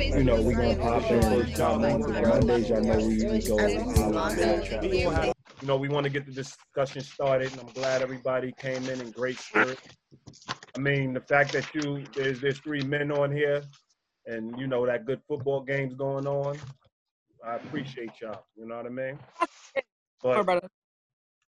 [0.00, 1.24] you know, we're gonna pop in
[1.60, 2.68] on Mondays.
[2.68, 5.34] Y'all know we, we go.
[5.60, 9.00] You know, we want to get the discussion started, and I'm glad everybody came in
[9.00, 9.78] in great spirit.
[10.74, 13.62] I mean, the fact that you there's there's three men on here,
[14.26, 16.58] and you know that good football game's going on.
[17.44, 18.44] I appreciate y'all.
[18.56, 19.18] You know what I mean?
[20.22, 20.64] But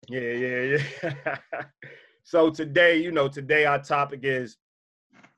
[0.08, 1.36] yeah, yeah, yeah.
[2.24, 4.56] so today, you know, today our topic is,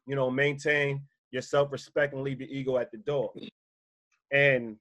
[0.06, 1.02] you know, maintain
[1.36, 3.30] your self-respect and leave your ego at the door.
[4.32, 4.76] And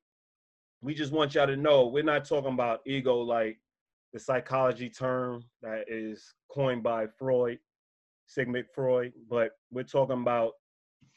[0.82, 3.60] we just want y'all to know we're not talking about ego like
[4.14, 7.60] the psychology term that is coined by Freud,
[8.26, 10.54] Sigmund Freud, but we're talking about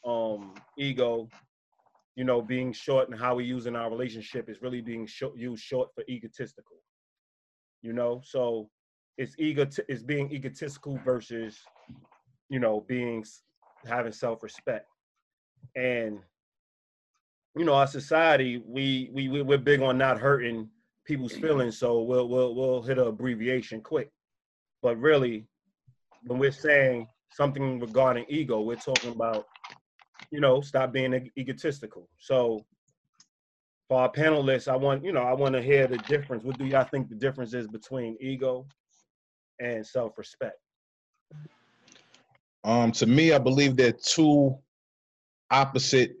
[0.05, 1.29] um ego,
[2.17, 5.35] you know, being short and how we use in our relationship is really being sh-
[5.37, 6.77] used short for egotistical.
[7.81, 8.69] You know, so
[9.17, 11.57] it's ego it's being egotistical versus
[12.49, 13.23] you know being
[13.85, 14.88] having self-respect
[15.75, 16.19] and
[17.55, 20.69] you know our society we we we're big on not hurting
[21.05, 24.11] people's feelings so we'll we'll we'll hit an abbreviation quick.
[24.81, 25.47] But really
[26.25, 29.45] when we're saying something regarding ego we're talking about
[30.31, 32.07] you know stop being egotistical.
[32.19, 32.65] So
[33.87, 36.43] for our panelists i want you know i want to hear the difference.
[36.43, 38.67] What do y'all think the difference is between ego
[39.59, 40.57] and self-respect?
[42.63, 44.57] Um to me i believe they're two
[45.51, 46.15] opposite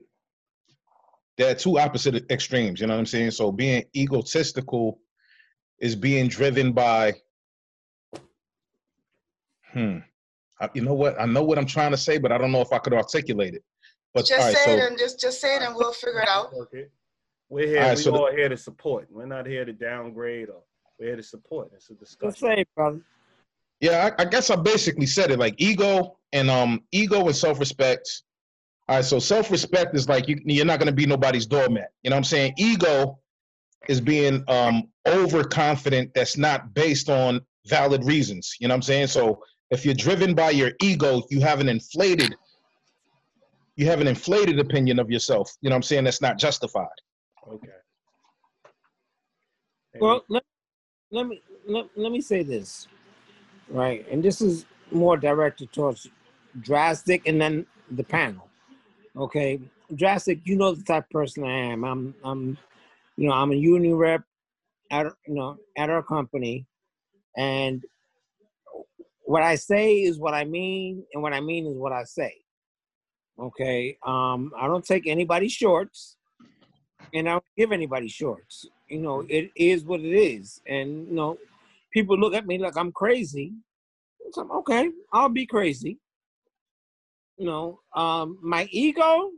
[1.37, 3.31] there are two opposite extremes you know what i'm saying?
[3.31, 4.99] So being egotistical
[5.79, 7.15] is being driven by
[9.71, 9.99] hmm
[10.61, 11.19] I, you know what?
[11.19, 13.53] I know what i'm trying to say but i don't know if i could articulate
[13.53, 13.63] it.
[14.13, 16.27] But just right, say so, it and just just say it and we'll figure it
[16.27, 16.51] out.
[16.53, 16.87] Okay.
[17.49, 19.07] we're here right, we so all the, here to support.
[19.11, 20.63] We're not here to downgrade or
[20.99, 21.69] we're here to support.
[21.75, 22.31] It's a discussion.
[22.31, 23.01] Just say brother.
[23.79, 28.23] Yeah I, I guess i basically said it like ego and um ego and self-respect
[28.89, 31.91] all right, so self respect is like you, you're not going to be nobody's doormat.
[32.01, 32.55] You know what I'm saying?
[32.57, 33.19] Ego
[33.87, 38.55] is being um, overconfident that's not based on valid reasons.
[38.59, 39.07] You know what I'm saying?
[39.07, 42.35] So if you're driven by your ego, you have an inflated
[43.75, 45.55] you have an inflated opinion of yourself.
[45.61, 46.03] You know what I'm saying?
[46.05, 46.87] That's not justified.
[47.47, 47.67] Okay.
[50.01, 50.43] Well, let,
[51.11, 52.87] let me let, let me say this,
[53.69, 54.05] right?
[54.11, 56.09] And this is more directed towards
[56.59, 58.48] drastic and then the panel.
[59.19, 59.59] Okay,
[59.93, 60.39] drastic.
[60.45, 61.83] You know the type of person I am.
[61.83, 62.57] I'm, I'm,
[63.17, 64.23] you know, I'm a union rep
[64.91, 66.65] at, you know, at our company,
[67.35, 67.83] and
[69.23, 72.33] what I say is what I mean, and what I mean is what I say.
[73.37, 76.15] Okay, um, I don't take anybody's shorts,
[77.13, 78.65] and I don't give anybody shorts.
[78.87, 81.37] You know, it is what it is, and you know,
[81.91, 83.51] people look at me like I'm crazy.
[84.31, 84.89] So I'm okay.
[85.11, 85.97] I'll be crazy
[87.39, 89.31] you know, um, my ego,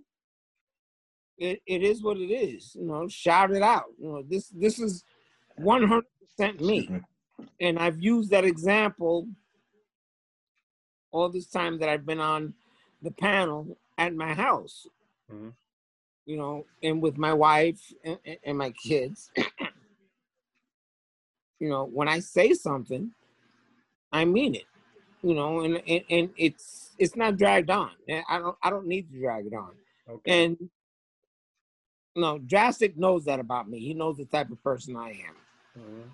[1.38, 2.76] it, it is what it is.
[2.76, 3.86] You know, shout it out.
[4.00, 5.04] You know, this this is
[5.56, 6.90] one hundred percent me,
[7.60, 9.28] and I've used that example
[11.12, 12.56] all this time that I've been on
[13.04, 14.88] the panel at my house.
[15.32, 15.50] Mm-hmm.
[16.26, 19.30] You know, and with my wife and, and my kids.
[21.60, 23.12] you know, when I say something,
[24.12, 24.66] I mean it
[25.24, 27.90] you know, and, and, and it's it's not dragged on.
[28.30, 29.72] I don't I don't need to drag it on.
[30.10, 30.44] Okay.
[30.44, 30.70] And
[32.16, 33.80] no, Drastic knows that about me.
[33.80, 35.80] He knows the type of person I am.
[35.80, 36.10] Mm-hmm.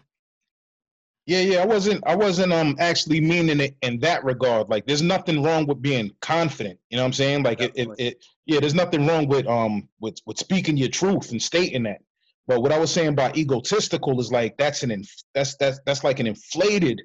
[1.25, 4.69] Yeah, yeah, I wasn't I wasn't um actually meaning it in that regard.
[4.69, 6.79] Like there's nothing wrong with being confident.
[6.89, 7.43] You know what I'm saying?
[7.43, 11.31] Like it, it, it yeah, there's nothing wrong with um with with speaking your truth
[11.31, 12.01] and stating that.
[12.47, 16.05] But what I was saying about egotistical is like that's an inf- that's that's that's
[16.05, 17.01] like an inflated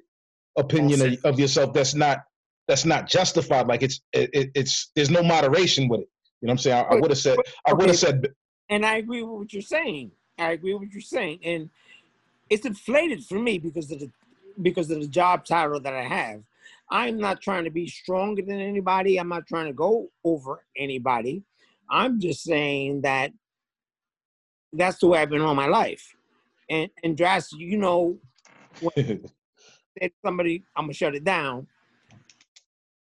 [0.57, 2.19] opinion of, of, yourself that's not
[2.67, 3.67] that's not justified.
[3.67, 6.09] Like it's it, it's there's no moderation with it.
[6.41, 6.85] You know what I'm saying?
[6.89, 8.27] I, I would have said I would have said.
[8.69, 10.11] And I agree with what you're saying.
[10.39, 11.69] I agree with what you're saying, and
[12.49, 14.09] it's inflated for me because of the
[14.61, 16.41] because of the job title that I have.
[16.89, 19.19] I'm not trying to be stronger than anybody.
[19.19, 21.43] I'm not trying to go over anybody.
[21.89, 23.31] I'm just saying that
[24.71, 26.15] that's the way I've been all my life.
[26.69, 28.17] And and Dras, you know,
[28.79, 29.29] when,
[30.25, 31.67] somebody, I'm gonna shut it down.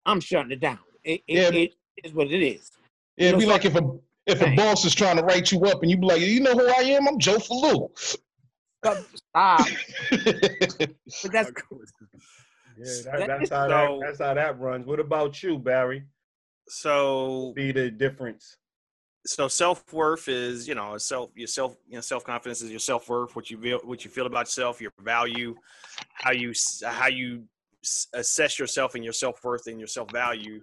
[0.10, 0.80] I'm shutting it down.
[1.04, 1.50] It, yeah.
[1.50, 1.74] it, it
[2.04, 2.72] is what it is.
[3.18, 3.82] Yeah, it'd be like if a
[4.26, 6.54] if a boss is trying to write you up and you be like, you know
[6.54, 7.08] who I am?
[7.08, 7.90] I'm Joe Falou.
[7.96, 8.98] Stop.
[10.12, 11.52] but that's
[12.78, 14.86] yeah, that, that's how so, that, that's how that runs.
[14.86, 16.04] What about you, Barry?
[16.68, 18.58] So be the difference
[19.26, 22.80] so self worth is you know self your self you know self confidence is your
[22.80, 25.56] self worth what you feel what you feel about yourself your value
[26.14, 26.54] how you
[26.86, 27.44] how you
[28.14, 30.62] assess yourself and your self worth and your self value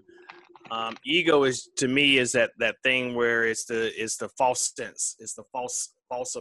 [0.70, 4.72] Um, ego is to me is that that thing where it's the it's the false
[4.76, 6.36] sense, it's the false false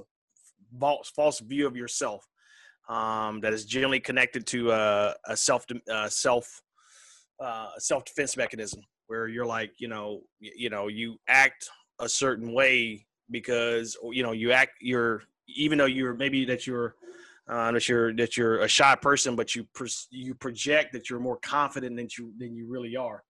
[0.80, 2.25] false false view of yourself
[2.89, 6.62] um, that is generally connected to a, a self uh, self
[7.39, 11.69] uh, self defense mechanism where you're like you know you know you act
[12.00, 16.95] a certain way because you know you act you're even though you're maybe that you're
[17.47, 19.68] uh, that you're that you're a shy person, but you
[20.09, 23.24] you project that you're more confident than you than you really are.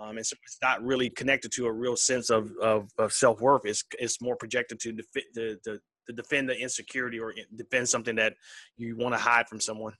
[0.00, 3.40] Um, and so it's not really connected to a real sense of of, of self
[3.40, 3.62] worth.
[3.64, 8.16] It's it's more projected to defend to, to, to defend the insecurity or defend something
[8.16, 8.34] that
[8.76, 9.94] you want to hide from someone.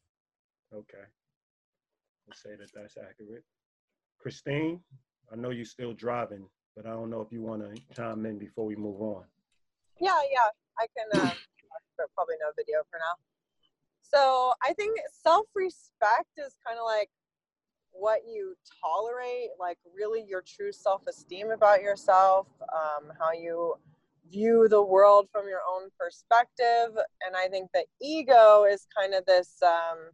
[0.73, 1.05] Okay,
[2.29, 3.45] let's say that that's accurate.
[4.19, 4.81] Christine,
[5.33, 6.47] I know you're still driving,
[6.77, 9.25] but I don't know if you want to chime in before we move on.
[10.01, 11.21] Yeah, yeah, I can.
[11.21, 11.31] Uh,
[12.15, 13.15] probably no video for now.
[14.15, 17.11] So I think self respect is kind of like
[17.91, 23.75] what you tolerate, like really your true self esteem about yourself, um, how you
[24.31, 26.97] view the world from your own perspective.
[27.27, 29.61] And I think the ego is kind of this.
[29.63, 30.11] Um,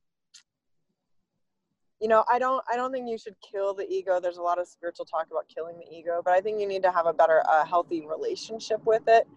[2.01, 4.59] you know i don't i don't think you should kill the ego there's a lot
[4.59, 7.13] of spiritual talk about killing the ego but i think you need to have a
[7.13, 9.29] better a healthy relationship with it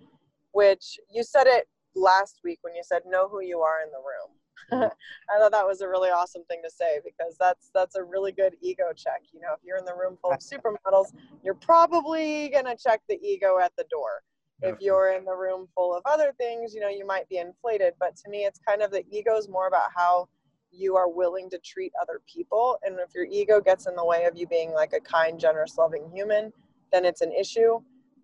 [0.54, 3.98] which you said it last week when you said know who you are in the
[3.98, 4.32] room
[4.72, 8.32] I thought that was a really awesome thing to say because that's that's a really
[8.32, 9.22] good ego check.
[9.34, 11.14] You know, if you're in the room full of supermodels,
[11.44, 14.24] you're probably gonna check the ego at the door.
[14.62, 17.96] If you're in the room full of other things, you know, you might be inflated.
[18.00, 20.30] But to me, it's kind of the ego is more about how
[20.72, 22.78] you are willing to treat other people.
[22.84, 25.78] And if your ego gets in the way of you being like a kind, generous,
[25.78, 26.54] loving human,
[26.94, 27.80] then it's an issue.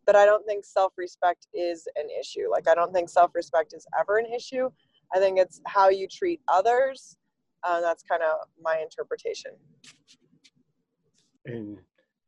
[0.06, 2.50] But I don't think self respect is an issue.
[2.50, 4.70] Like, I don't think self respect is ever an issue.
[5.14, 7.18] I think it's how you treat others.
[7.64, 9.52] Uh, that's kind of my interpretation.
[11.46, 11.78] And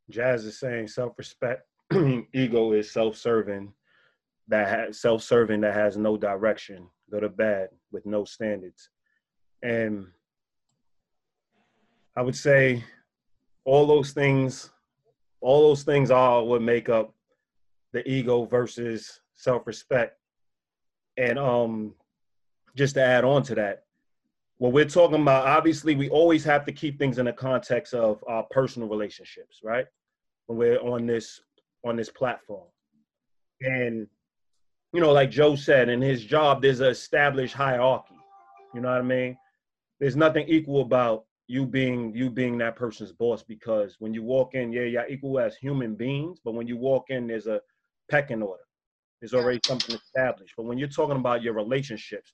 [0.10, 1.62] Jazz is saying self-respect,
[2.34, 3.72] ego is self-serving,
[4.48, 8.90] that has self-serving that has no direction, good or bad, with no standards.
[9.64, 10.08] And
[12.16, 12.84] I would say
[13.64, 14.72] all those things,
[15.40, 17.14] all those things are what make up
[17.94, 20.18] the ego versus self-respect.
[21.18, 21.94] And um
[22.76, 23.84] just to add on to that,
[24.58, 28.24] what we're talking about, obviously, we always have to keep things in the context of
[28.28, 29.86] our personal relationships, right?
[30.46, 31.42] When we're on this
[31.84, 32.68] on this platform,
[33.62, 34.08] and
[34.94, 38.16] you know, like Joe said, in his job, there's an established hierarchy.
[38.74, 39.38] You know what I mean?
[40.00, 44.54] There's nothing equal about you being you being that person's boss because when you walk
[44.54, 47.62] in, yeah, you're equal as human beings, but when you walk in, there's a
[48.10, 48.64] pecking order.
[49.20, 50.54] There's already something established.
[50.56, 52.34] But when you're talking about your relationships,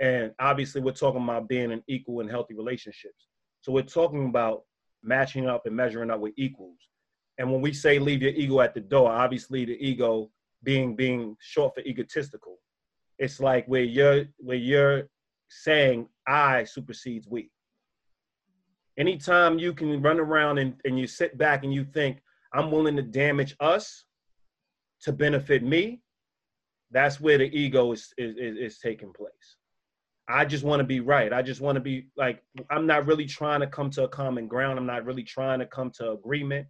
[0.00, 3.28] and obviously, we're talking about being in equal and healthy relationships.
[3.60, 4.62] So we're talking about
[5.02, 6.78] matching up and measuring up with equals.
[7.38, 10.30] And when we say leave your ego at the door, obviously the ego
[10.62, 12.58] being being short for egotistical.
[13.18, 15.08] It's like where you're where you're
[15.48, 17.50] saying I supersedes we.
[18.98, 22.20] Anytime you can run around and, and you sit back and you think
[22.52, 24.04] I'm willing to damage us
[25.02, 26.02] to benefit me,
[26.90, 29.56] that's where the ego is is, is, is taking place.
[30.30, 31.32] I just want to be right.
[31.32, 34.46] I just want to be like, I'm not really trying to come to a common
[34.46, 34.78] ground.
[34.78, 36.66] I'm not really trying to come to agreement.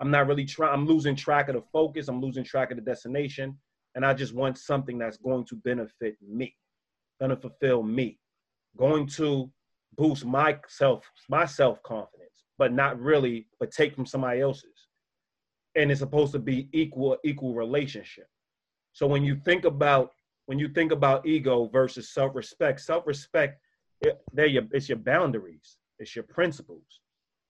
[0.00, 2.08] I'm not really trying, I'm losing track of the focus.
[2.08, 3.56] I'm losing track of the destination.
[3.94, 6.56] And I just want something that's going to benefit me,
[7.20, 8.18] going to fulfill me,
[8.76, 9.50] going to
[9.96, 14.88] boost my self, my self-confidence, but not really, but take from somebody else's.
[15.76, 18.26] And it's supposed to be equal, equal relationship.
[18.92, 20.10] So when you think about
[20.46, 23.58] when you think about ego versus self-respect, self-respect,
[24.02, 27.00] it, they're your, it's your boundaries, it's your principles,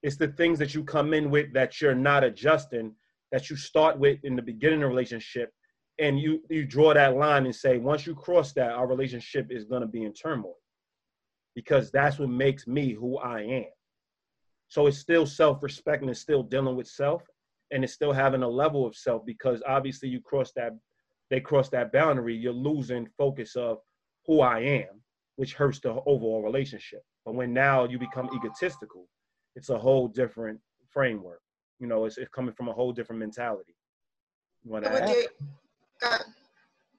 [0.03, 2.95] it's the things that you come in with that you're not adjusting,
[3.33, 5.53] that you start with in the beginning of relationship,
[5.99, 9.65] and you you draw that line and say, once you cross that, our relationship is
[9.65, 10.57] going to be in turmoil,
[11.55, 13.65] because that's what makes me who I am.
[14.69, 17.23] So it's still self-respect and it's still dealing with self,
[17.71, 20.73] and it's still having a level of self because obviously you cross that
[21.35, 23.79] they cross that boundary, you're losing focus of
[24.25, 25.03] who I am,
[25.35, 27.03] which hurts the overall relationship.
[27.25, 29.09] But when now you become egotistical,
[29.57, 31.41] it's a whole different framework.
[31.81, 33.75] You know, it's, it's coming from a whole different mentality.
[34.63, 35.09] You want to add?
[35.09, 35.27] You,
[36.05, 36.19] uh,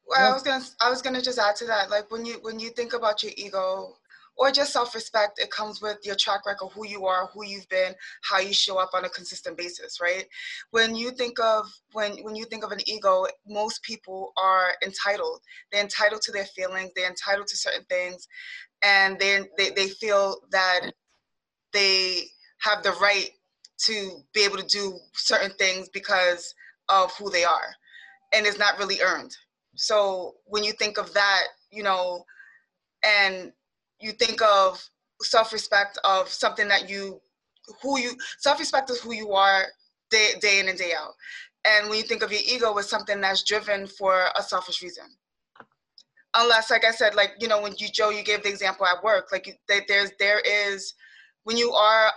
[0.06, 1.90] well, I was gonna, I was gonna just add to that.
[1.90, 3.96] Like when you when you think about your ego,
[4.38, 7.94] or just self-respect it comes with your track record who you are who you've been
[8.24, 10.26] how you show up on a consistent basis right?
[10.72, 15.42] When you think of when when you think of an ego most people are entitled.
[15.72, 18.28] They're entitled to their feelings they're entitled to certain things
[18.84, 20.92] and they they, they feel that
[21.74, 22.24] they
[22.60, 23.30] have the right
[23.78, 26.54] to be able to do certain things because
[26.90, 27.76] of who they are
[28.34, 29.36] and it's not really earned.
[29.76, 32.26] So when you think of that you know
[33.04, 33.52] and
[34.06, 34.88] you think of
[35.22, 37.20] self-respect of something that you
[37.82, 39.66] who you self-respect is who you are
[40.12, 41.14] day, day in and day out.
[41.66, 45.06] And when you think of your ego as something that's driven for a selfish reason.
[46.38, 49.02] Unless like i said like you know when you joe you gave the example at
[49.02, 49.54] work like you,
[49.88, 50.94] there's there is
[51.46, 52.12] when you are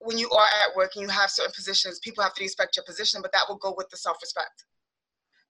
[0.00, 2.84] when you are at work and you have certain positions people have to respect your
[2.84, 4.66] position but that will go with the self-respect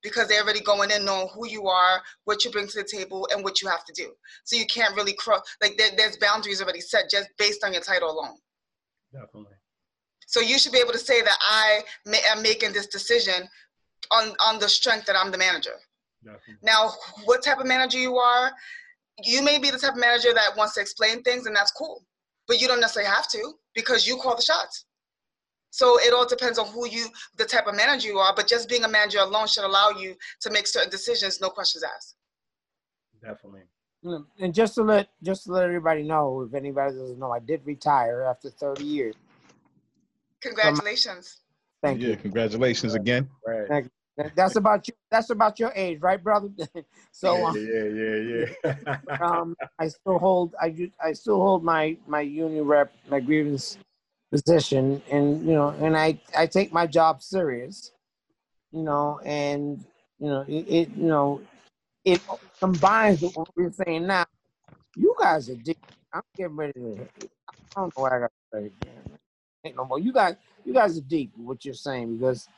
[0.05, 3.27] because they're already going in knowing who you are what you bring to the table
[3.33, 4.13] and what you have to do
[4.45, 7.83] so you can't really cross like there, there's boundaries already set just based on your
[7.83, 8.37] title alone
[9.13, 9.57] Definitely.
[10.29, 11.81] so you should be able to say that i
[12.31, 13.49] am making this decision
[14.13, 15.75] on on the strength that i'm the manager
[16.25, 16.57] Definitely.
[16.63, 16.93] now,
[17.25, 18.51] what type of manager you are,
[19.23, 22.05] you may be the type of manager that wants to explain things, and that's cool.
[22.49, 24.87] But you don't necessarily have to because you call the shots.
[25.75, 28.33] So it all depends on who you, the type of manager you are.
[28.33, 31.83] But just being a manager alone should allow you to make certain decisions, no questions
[31.83, 32.15] asked.
[33.21, 33.63] Definitely.
[34.05, 37.41] Mm, And just to let just to let everybody know, if anybody doesn't know, I
[37.41, 39.15] did retire after 30 years.
[40.43, 41.41] Congratulations.
[41.83, 42.17] Thank yeah, you.
[42.19, 43.29] congratulations again.
[43.45, 43.67] Right.
[43.67, 44.95] Thank That- That's about you.
[45.11, 46.51] That's about your age, right, brother?
[47.11, 48.45] so yeah, um, yeah, yeah,
[48.95, 49.17] yeah.
[49.21, 53.77] um, I still hold I I still hold my my union rep my grievance
[54.35, 57.93] position, and you know, and I I take my job serious,
[58.73, 59.85] you know, and
[60.19, 61.41] you know it, it you know
[62.05, 62.21] it
[62.59, 64.25] combines with what we're saying now.
[64.97, 65.79] You guys are deep.
[66.13, 67.09] I'm getting ready to.
[67.49, 68.71] I don't know what I got to say.
[69.65, 70.01] Ain't no more.
[70.01, 71.31] You guys, you guys are deep.
[71.37, 72.49] What you're saying because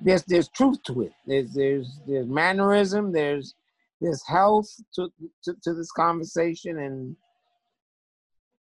[0.00, 1.12] there's there's truth to it.
[1.24, 3.12] There's there's there's mannerism.
[3.12, 3.54] There's
[4.00, 5.08] there's health to
[5.44, 7.16] to, to this conversation, and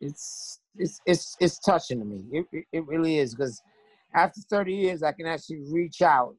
[0.01, 2.25] it's it's it's it's touching to me.
[2.33, 3.63] It it, really is because
[4.15, 6.35] after 30 years, I can actually reach out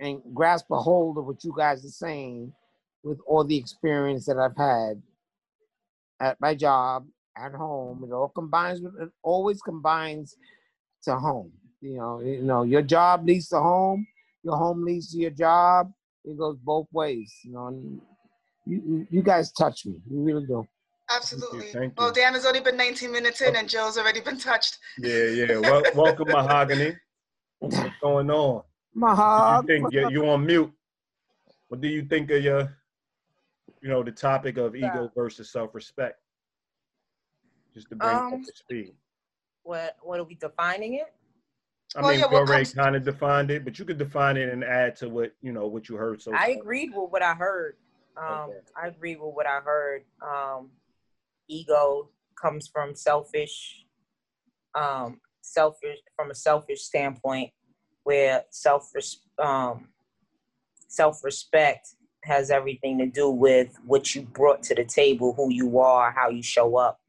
[0.00, 2.52] and grasp a hold of what you guys are saying
[3.04, 5.02] with all the experience that I've had
[6.20, 8.04] at my job, at home.
[8.04, 10.36] It all combines with it always combines
[11.04, 11.52] to home.
[11.80, 14.06] You know, you know, your job leads to home,
[14.42, 15.92] your home leads to your job.
[16.24, 17.32] It goes both ways.
[17.44, 18.00] You know,
[18.66, 20.00] you- you guys touch me.
[20.10, 20.66] You really do.
[21.10, 21.72] Absolutely.
[21.72, 22.14] thank well, you.
[22.14, 24.78] Dan has only been 19 minutes in, and Joe's already been touched.
[24.98, 25.58] Yeah, yeah.
[25.58, 26.96] Well, welcome, Mahogany.
[27.58, 28.62] What's going on?
[28.94, 29.66] My What hug.
[29.66, 29.92] do you think?
[29.92, 30.72] You, you on mute.
[31.68, 32.76] What do you think of your,
[33.80, 36.18] you know, the topic of ego versus self-respect?
[37.74, 38.94] Just to bring you up Um, to speed.
[39.62, 41.12] What what are we defining it?
[41.94, 44.36] I Well, mean, yeah, you what already kind of defined it, but you could define
[44.36, 46.62] it and add to what you know what you heard so I far.
[46.62, 47.76] agreed with what I heard.
[48.16, 48.58] Um, Okay.
[48.82, 50.04] I agree with what I heard.
[50.22, 50.70] Um,
[51.50, 52.08] ego
[52.40, 53.84] comes from selfish,
[54.74, 57.50] um, selfish from a selfish standpoint,
[58.04, 58.90] where self
[59.38, 59.88] um,
[60.88, 65.78] self respect has everything to do with what you brought to the table, who you
[65.78, 67.00] are, how you show up,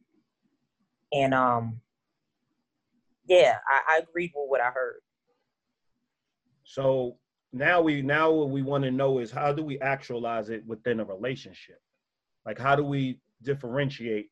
[1.14, 1.82] and um,
[3.28, 5.02] yeah, I, I agreed with what I heard.
[6.64, 7.18] So
[7.54, 11.00] now we now what we want to know is how do we actualize it within
[11.00, 11.82] a relationship?
[12.46, 14.30] Like how do we differentiate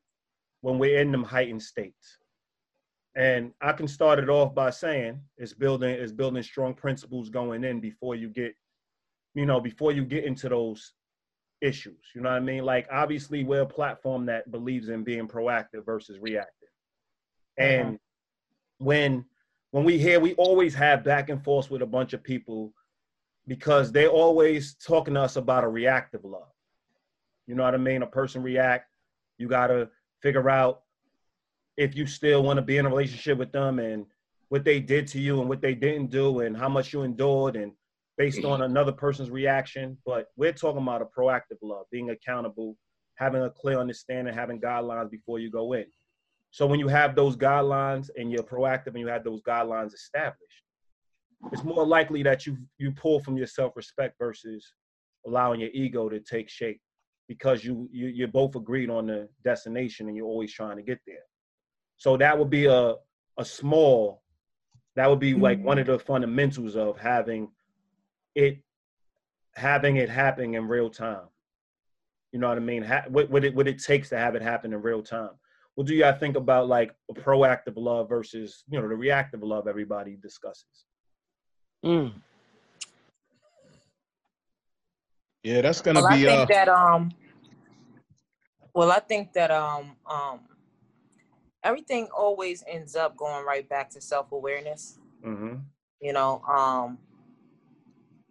[0.62, 2.18] when we're in them heightened states?
[3.16, 7.63] And I can start it off by saying it's building it's building strong principles going
[7.63, 8.54] in before you get,
[9.34, 10.94] you know, before you get into those
[11.62, 12.00] issues.
[12.16, 12.63] You know what I mean?
[12.63, 16.70] Like obviously we're a platform that believes in being proactive versus reactive.
[17.60, 17.68] Uh-huh.
[17.68, 18.00] And
[18.78, 19.25] when
[19.72, 22.74] when we hear we always have back and forth with a bunch of people
[23.48, 26.54] because they're always talking to us about a reactive love.
[27.48, 28.04] You know what I mean?
[28.04, 28.88] A person react,
[29.39, 29.89] you gotta
[30.22, 30.81] figure out
[31.77, 34.05] if you still want to be in a relationship with them and
[34.50, 37.55] what they did to you and what they didn't do and how much you endured
[37.55, 37.72] and
[38.17, 39.98] based on another person's reaction.
[40.05, 42.75] But we're talking about a proactive love, being accountable,
[43.15, 45.86] having a clear understanding, having guidelines before you go in.
[46.51, 50.63] So when you have those guidelines and you're proactive and you have those guidelines established,
[51.53, 54.74] it's more likely that you you pull from your self-respect versus
[55.25, 56.81] allowing your ego to take shape
[57.29, 61.00] because you you you're both agreed on the destination and you're always trying to get
[61.07, 61.24] there.
[61.95, 62.95] So that would be a
[63.38, 64.24] a small
[64.95, 67.51] that would be like one of the fundamentals of having
[68.36, 68.57] it
[69.55, 71.27] having it happen in real time.
[72.31, 72.83] You know what I mean?
[72.83, 75.31] Ha- what, what it what it takes to have it happen in real time.
[75.75, 79.67] What do y'all think about like a proactive love versus you know the reactive love
[79.67, 80.86] everybody discusses?
[81.86, 82.13] Mm.
[85.43, 87.12] Yeah, that's gonna Well, I think uh that um.
[88.74, 90.41] Well, I think that um um.
[91.63, 95.55] everything always ends up going right back to self-awareness Mm-hmm.
[96.00, 96.98] you know um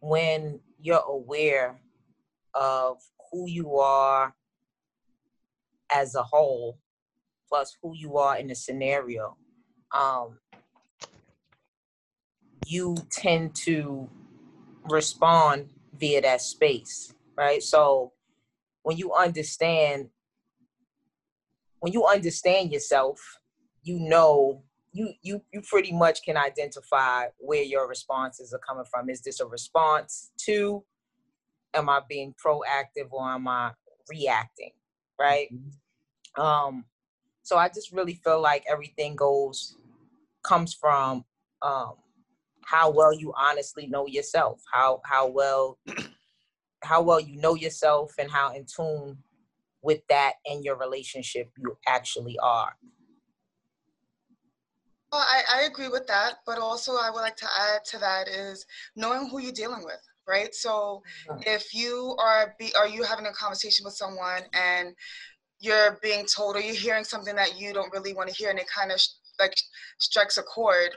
[0.00, 1.78] when you're aware
[2.54, 2.96] of
[3.30, 4.34] who you are
[5.90, 6.78] as a whole
[7.46, 9.36] plus who you are in the scenario
[9.94, 10.38] um
[12.66, 14.08] you tend to
[14.84, 17.62] respond via that space right?
[17.62, 18.12] So
[18.82, 20.08] when you understand
[21.80, 23.20] when you understand yourself
[23.82, 24.62] you know
[24.92, 29.08] you you you pretty much can identify where your responses are coming from.
[29.10, 30.84] Is this a response to
[31.74, 33.70] am i being proactive or am i
[34.08, 34.72] reacting
[35.20, 35.48] right?
[36.36, 36.84] Um
[37.42, 39.76] so i just really feel like everything goes
[40.42, 41.24] comes from
[41.62, 41.94] um
[42.68, 45.78] how well you honestly know yourself how how well
[46.82, 49.16] how well you know yourself and how in tune
[49.82, 52.74] with that and your relationship you actually are
[55.10, 58.28] Well, I, I agree with that, but also I would like to add to that
[58.28, 60.54] is knowing who you're dealing with, right?
[60.54, 61.40] So mm-hmm.
[61.46, 64.94] if you are be are you having a conversation with someone and
[65.60, 68.58] you're being told or you're hearing something that you don't really want to hear and
[68.58, 69.00] it kind of
[69.40, 69.54] like
[69.98, 70.90] strikes a chord,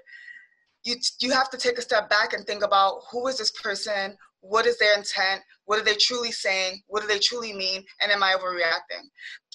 [0.84, 4.18] you you have to take a step back and think about who is this person,
[4.42, 8.12] what is their intent, what are they truly saying, what do they truly mean, and
[8.12, 9.06] am I overreacting?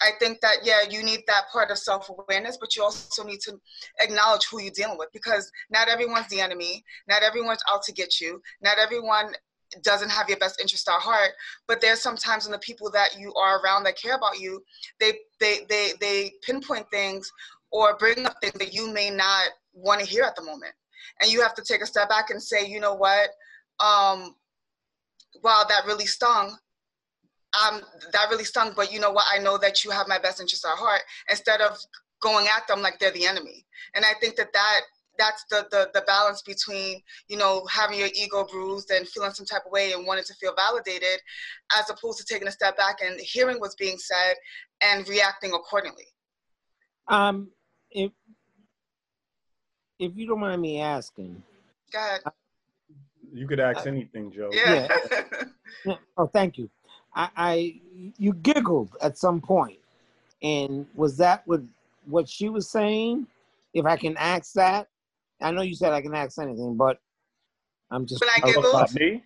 [0.00, 3.58] I think that yeah, you need that part of self-awareness, but you also need to
[4.00, 8.20] acknowledge who you're dealing with because not everyone's the enemy, not everyone's out to get
[8.20, 9.32] you, not everyone
[9.82, 11.30] doesn't have your best interest at heart
[11.66, 14.62] but there's sometimes when the people that you are around that care about you
[15.00, 17.30] they they they, they pinpoint things
[17.72, 20.72] or bring up things that you may not want to hear at the moment
[21.20, 23.30] and you have to take a step back and say you know what?
[23.80, 24.34] Um
[25.42, 26.56] wow that really stung.
[27.60, 27.80] Um
[28.12, 29.26] that really stung but you know what?
[29.32, 31.02] I know that you have my best interest at heart.
[31.30, 31.78] Instead of
[32.22, 33.64] going at them like they're the enemy.
[33.94, 34.80] And i think that that
[35.18, 39.46] that's the, the the balance between you know having your ego bruised and feeling some
[39.46, 41.20] type of way and wanting to feel validated
[41.78, 44.34] as opposed to taking a step back and hearing what's being said
[44.82, 46.04] and reacting accordingly.
[47.08, 47.50] Um,
[47.90, 48.12] if
[49.98, 51.42] if you don't mind me asking,
[51.92, 52.20] go ahead
[53.32, 54.50] You could ask anything, Joe.
[54.52, 54.88] yeah,
[55.84, 56.68] Yeah, Oh, thank you.
[57.14, 57.80] I, I
[58.18, 59.78] you giggled at some point,
[60.42, 61.62] and was that what
[62.06, 63.26] what she was saying?
[63.72, 64.88] If I can ask that,
[65.40, 66.98] I know you said I can ask anything, but
[67.90, 68.74] I'm just When I Talking giggled?
[68.74, 69.22] about me?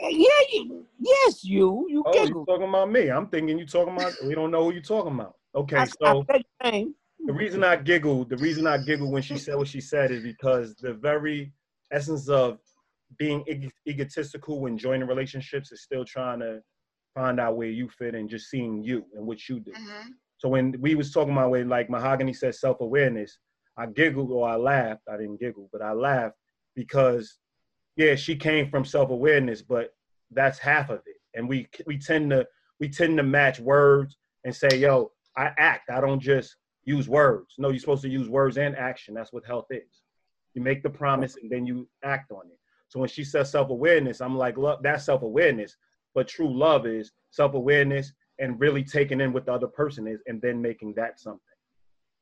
[0.00, 3.08] yeah, you, yes, you you Oh, you talking about me?
[3.10, 4.22] I'm thinking you talking about.
[4.22, 5.36] We don't know who you talking about.
[5.54, 6.94] Okay, I, I so said your name.
[7.26, 10.22] The reason I giggled, the reason I giggled when she said what she said is
[10.22, 11.52] because the very
[11.92, 12.58] essence of
[13.18, 16.60] being eg- egotistical when joining relationships is still trying to
[17.14, 19.72] find out where you fit and just seeing you and what you do.
[19.72, 23.38] hmm So when we was talking about when like Mahogany said self-awareness,
[23.76, 25.02] I giggled or I laughed.
[25.08, 26.36] I didn't giggle, but I laughed
[26.74, 27.38] because
[27.96, 29.90] yeah, she came from self-awareness, but
[30.32, 31.16] that's half of it.
[31.34, 32.46] And we we tend to
[32.80, 35.90] we tend to match words and say, yo, I act.
[35.90, 37.54] I don't just use words.
[37.58, 39.14] No, you're supposed to use words and action.
[39.14, 40.02] That's what health is.
[40.54, 42.58] You make the promise and then you act on it.
[42.88, 45.76] So when she says self-awareness, I'm like, look, that's self-awareness.
[46.14, 50.40] But true love is self-awareness and really taking in what the other person is and
[50.40, 51.40] then making that something.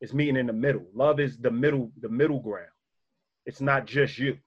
[0.01, 0.87] It's meeting in the middle.
[0.95, 2.69] Love is the middle, the middle ground.
[3.45, 4.39] It's not just you.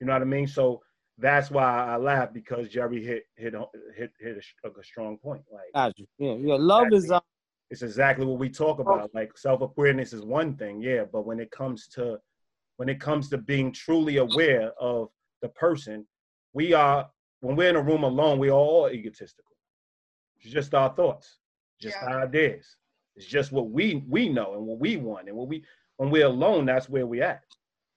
[0.00, 0.46] You know what I mean?
[0.46, 0.82] So
[1.18, 3.54] that's why I laugh because Jerry hit hit
[3.96, 5.42] hit hit a, a strong point.
[5.52, 5.94] Like.
[6.18, 6.56] Yeah, yeah.
[6.58, 7.20] Love is uh,
[7.74, 8.82] it's exactly what we talk oh.
[8.82, 9.10] about.
[9.14, 12.18] Like self-awareness is one thing, yeah, but when it comes to
[12.76, 15.08] when it comes to being truly aware of
[15.42, 16.06] the person,
[16.52, 17.08] we are
[17.40, 19.56] when we're in a room alone, we are all egotistical.
[20.40, 21.38] It's just our thoughts,
[21.80, 22.06] just Yeah.
[22.06, 22.76] our ideas.
[23.16, 25.28] It's just what we we know and what we want.
[25.28, 25.64] And when we
[25.96, 27.42] when we're alone, that's where we at.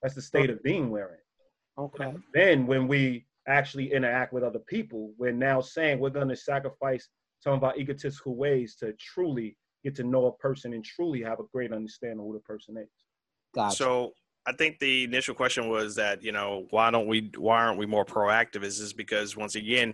[0.02, 1.84] That's the state of being we're in.
[1.86, 2.14] okay.
[2.34, 7.08] Then when we actually interact with other people, we're now saying we're going to sacrifice
[7.40, 9.56] some of our egotistical ways to truly
[9.88, 12.76] get to know a person and truly have a great understanding of who the person
[12.78, 12.90] is.
[13.54, 13.76] Got you.
[13.76, 14.14] So
[14.46, 17.86] I think the initial question was that you know why don't we why aren't we
[17.86, 18.64] more proactive?
[18.64, 19.94] Is this because once again,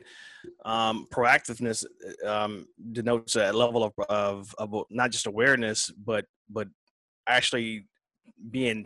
[0.65, 1.85] um, proactiveness
[2.25, 6.67] um, denotes a level of, of of not just awareness, but but
[7.27, 7.85] actually
[8.49, 8.85] being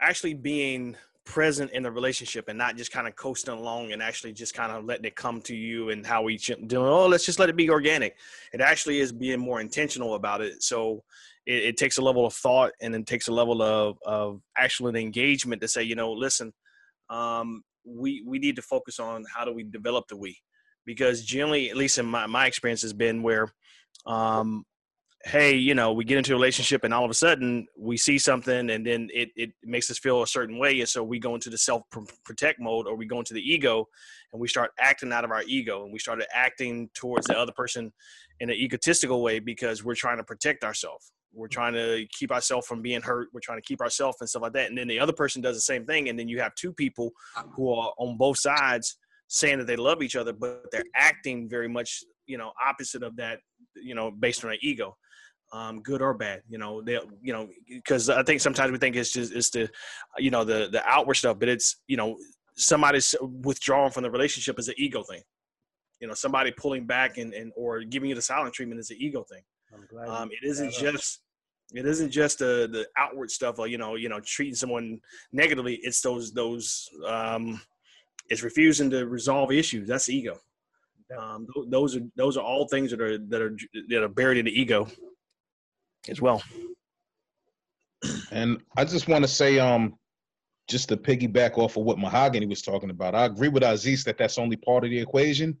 [0.00, 0.96] actually being
[1.28, 4.72] present in the relationship and not just kind of coasting along and actually just kind
[4.72, 7.50] of letting it come to you and how we ch- do oh let's just let
[7.50, 8.16] it be organic.
[8.54, 10.62] It actually is being more intentional about it.
[10.62, 11.04] So
[11.44, 14.96] it, it takes a level of thought and then takes a level of of actual
[14.96, 16.50] engagement to say you know listen
[17.10, 20.38] um we we need to focus on how do we develop the we.
[20.86, 23.52] Because generally at least in my, my experience has been where
[24.06, 24.64] um
[25.24, 28.18] hey, you know, we get into a relationship and all of a sudden we see
[28.18, 30.78] something and then it, it makes us feel a certain way.
[30.78, 31.82] And so we go into the self
[32.24, 33.88] protect mode or we go into the ego
[34.32, 37.52] and we start acting out of our ego and we started acting towards the other
[37.52, 37.92] person
[38.40, 41.12] in an egotistical way because we're trying to protect ourselves.
[41.34, 43.28] We're trying to keep ourselves from being hurt.
[43.32, 44.68] We're trying to keep ourselves and stuff like that.
[44.68, 46.08] And then the other person does the same thing.
[46.08, 47.10] And then you have two people
[47.54, 51.68] who are on both sides saying that they love each other, but they're acting very
[51.68, 53.40] much, you know, opposite of that,
[53.74, 54.96] you know, based on their ego
[55.52, 56.42] um, good or bad.
[56.48, 59.68] You know, they, you know, because I think sometimes we think it's just it's the,
[60.18, 62.16] you know, the the outward stuff, but it's you know
[62.56, 65.22] somebody's withdrawing from the relationship is an ego thing.
[66.00, 68.98] You know, somebody pulling back and, and or giving you the silent treatment is an
[69.00, 69.42] ego thing.
[70.06, 71.20] Um, it isn't just
[71.74, 75.00] it isn't just the the outward stuff or you know you know treating someone
[75.32, 75.78] negatively.
[75.82, 77.60] It's those those um,
[78.28, 79.88] it's refusing to resolve issues.
[79.88, 80.38] That's ego.
[81.18, 83.56] Um, those are those are all things that are that are
[83.88, 84.86] that are buried in the ego
[86.08, 86.42] as well.
[88.30, 89.94] And I just want to say, um,
[90.68, 94.18] just to piggyback off of what Mahogany was talking about, I agree with Aziz that
[94.18, 95.56] that's only part of the equation.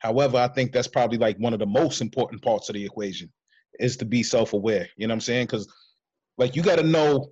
[0.00, 3.30] However, I think that's probably like one of the most important parts of the equation
[3.78, 4.88] is to be self-aware.
[4.96, 5.46] You know what I'm saying?
[5.46, 5.68] Because
[6.36, 7.30] like you got to know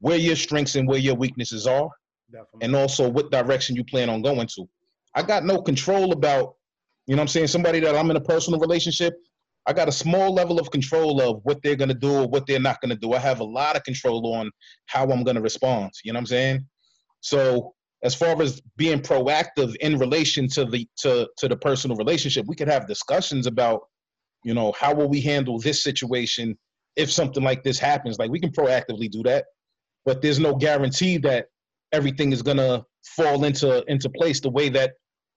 [0.00, 1.88] where your strengths and where your weaknesses are,
[2.30, 2.60] Definitely.
[2.62, 4.68] and also what direction you plan on going to.
[5.14, 6.54] I got no control about,
[7.06, 9.14] you know what I'm saying, somebody that I'm in a personal relationship
[9.66, 12.60] I got a small level of control of what they're gonna do or what they're
[12.60, 13.12] not gonna do.
[13.12, 14.50] I have a lot of control on
[14.86, 15.92] how I'm gonna respond.
[16.04, 16.66] You know what I'm saying?
[17.20, 17.74] So
[18.04, 22.54] as far as being proactive in relation to the to to the personal relationship, we
[22.54, 23.80] could have discussions about,
[24.44, 26.56] you know, how will we handle this situation
[26.94, 28.18] if something like this happens.
[28.18, 29.46] Like we can proactively do that,
[30.04, 31.46] but there's no guarantee that
[31.92, 32.84] everything is gonna
[33.16, 34.92] fall into into place the way that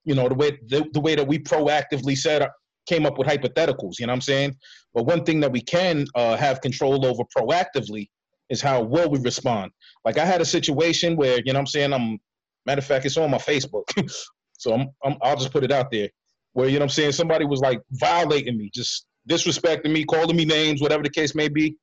[0.05, 2.41] you know the way the, the way that we proactively set
[2.89, 3.99] came up with hypotheticals.
[3.99, 4.55] You know what I'm saying?
[4.93, 8.09] But one thing that we can uh, have control over proactively
[8.49, 9.71] is how well we respond.
[10.03, 12.17] Like I had a situation where you know what I'm saying I'm
[12.65, 13.85] matter of fact it's on my Facebook,
[14.57, 16.09] so I'm, I'm I'll just put it out there
[16.53, 20.35] where you know what I'm saying somebody was like violating me, just disrespecting me, calling
[20.35, 21.77] me names, whatever the case may be,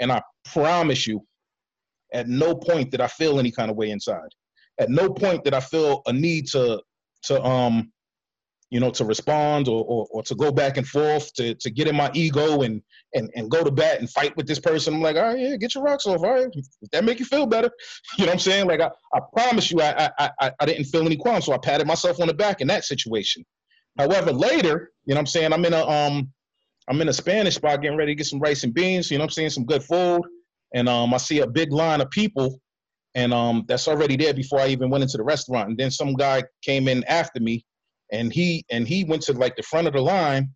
[0.00, 1.20] and I promise you,
[2.12, 4.28] at no point did I feel any kind of way inside.
[4.78, 6.80] At no point did I feel a need to
[7.24, 7.92] to um
[8.70, 11.86] you know, to respond or, or, or, to go back and forth, to, to get
[11.86, 12.82] in my ego and,
[13.14, 14.94] and, and go to bat and fight with this person.
[14.94, 16.24] I'm like, all right, yeah, get your rocks off.
[16.24, 16.48] All right.
[16.52, 17.70] If that make you feel better.
[18.18, 18.66] You know what I'm saying?
[18.66, 21.44] Like, I, I promise you, I, I, I, I didn't feel any qualms.
[21.44, 23.44] So I patted myself on the back in that situation.
[23.98, 25.52] However, later, you know what I'm saying?
[25.52, 26.32] I'm in a, um,
[26.88, 29.22] I'm in a Spanish spot getting ready to get some rice and beans, you know
[29.22, 29.50] what I'm saying?
[29.50, 30.22] Some good food.
[30.74, 32.60] And um, I see a big line of people
[33.16, 35.70] and um, that's already there before I even went into the restaurant.
[35.70, 37.64] And then some guy came in after me
[38.12, 40.50] and he and he went to like the front of the line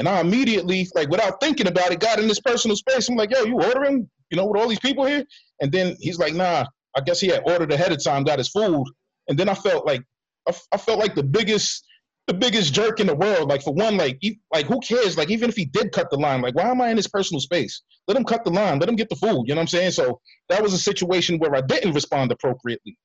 [0.00, 3.10] and I immediately, like without thinking about it, got in this personal space.
[3.10, 4.08] I'm like, yo, you ordering?
[4.30, 5.24] You know, with all these people here?
[5.60, 6.64] And then he's like, nah,
[6.96, 8.86] I guess he had ordered ahead of time, got his food.
[9.28, 10.02] And then I felt like
[10.48, 11.84] I, I felt like the biggest
[12.26, 13.50] the biggest jerk in the world.
[13.50, 14.18] Like for one, like
[14.50, 15.18] like who cares?
[15.18, 17.40] Like even if he did cut the line, like why am I in his personal
[17.40, 17.82] space?
[18.08, 18.78] Let him cut the line.
[18.78, 19.44] Let him get the food.
[19.46, 19.90] You know what I'm saying?
[19.90, 22.96] So that was a situation where I didn't respond appropriately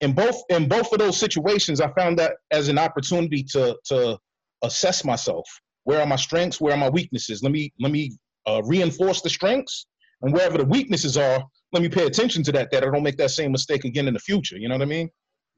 [0.00, 4.18] in both in both of those situations, I found that as an opportunity to to
[4.62, 5.46] assess myself.
[5.84, 6.60] Where are my strengths?
[6.60, 7.42] Where are my weaknesses?
[7.42, 9.86] Let me let me uh, reinforce the strengths,
[10.22, 12.70] and wherever the weaknesses are, let me pay attention to that.
[12.70, 14.56] That I don't make that same mistake again in the future.
[14.56, 15.10] You know what I mean?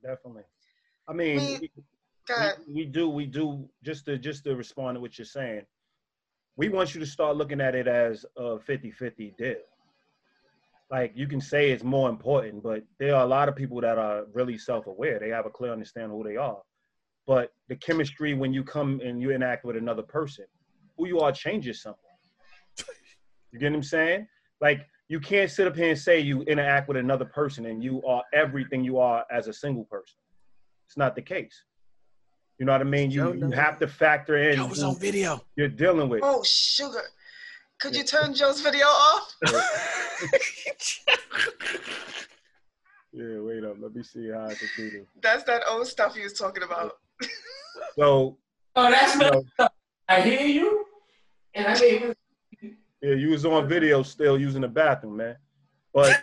[0.02, 0.42] Definitely.
[1.08, 1.70] I mean, we,
[2.28, 5.62] we, we do we do just to just to respond to what you're saying.
[6.56, 9.56] We want you to start looking at it as a 50-50 deal
[10.90, 13.98] like you can say it's more important, but there are a lot of people that
[13.98, 15.18] are really self-aware.
[15.18, 16.58] They have a clear understanding who they are.
[17.26, 20.44] But the chemistry when you come and you interact with another person,
[20.96, 22.02] who you are changes something.
[23.52, 24.26] You get what I'm saying?
[24.60, 28.02] Like you can't sit up here and say you interact with another person and you
[28.02, 30.18] are everything you are as a single person.
[30.86, 31.62] It's not the case.
[32.58, 33.10] You know what I mean?
[33.10, 34.58] You you have to factor in.
[34.58, 35.40] That was on video.
[35.56, 36.20] You're dealing with.
[36.22, 37.02] Oh sugar.
[37.78, 39.34] Could you turn Joe's video off?
[43.12, 43.76] yeah, wait up.
[43.78, 45.06] Let me see how I can do this.
[45.22, 46.92] That's that old stuff he was talking about.
[47.98, 48.38] so.
[48.78, 49.42] Oh, that's no.
[50.06, 50.84] I hear you,
[51.54, 52.14] and I mean.
[53.00, 55.36] Yeah, you was on video still using the bathroom, man.
[55.94, 56.22] But.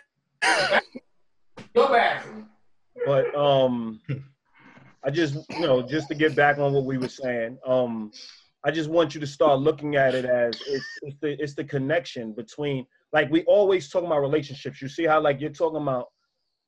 [1.74, 2.48] Your bathroom.
[3.08, 4.00] But um,
[5.04, 8.12] I just you know just to get back on what we were saying um
[8.66, 11.66] I just want you to start looking at it as it's, it's the it's the
[11.66, 14.82] connection between like we always talk about relationships.
[14.82, 16.08] You see how like you're talking about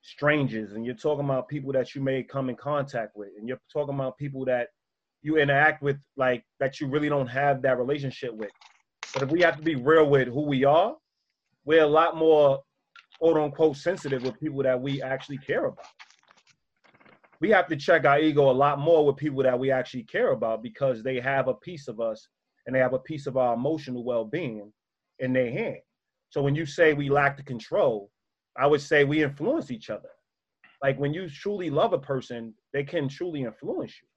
[0.01, 3.59] strangers and you're talking about people that you may come in contact with and you're
[3.71, 4.67] talking about people that
[5.21, 8.51] you interact with like that you really don't have that relationship with.
[9.13, 10.95] But if we have to be real with who we are,
[11.63, 12.61] we're a lot more
[13.19, 15.85] quote unquote sensitive with people that we actually care about.
[17.45, 20.31] We have to check our ego a lot more with people that we actually care
[20.31, 22.27] about because they have a piece of us
[22.65, 24.73] and they have a piece of our emotional well being
[25.19, 25.77] in their hand.
[26.31, 28.09] So when you say we lack the control,
[28.57, 30.09] I would say we influence each other.
[30.81, 34.07] Like when you truly love a person, they can truly influence you.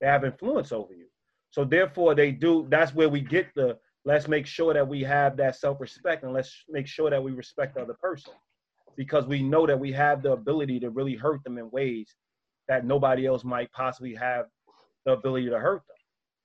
[0.00, 1.08] They have influence over you.
[1.50, 2.66] So therefore, they do.
[2.70, 3.76] That's where we get the
[4.06, 7.74] let's make sure that we have that self-respect and let's make sure that we respect
[7.74, 8.32] the other person
[8.96, 12.16] because we know that we have the ability to really hurt them in ways
[12.70, 14.46] that nobody else might possibly have
[15.04, 15.96] the ability to hurt them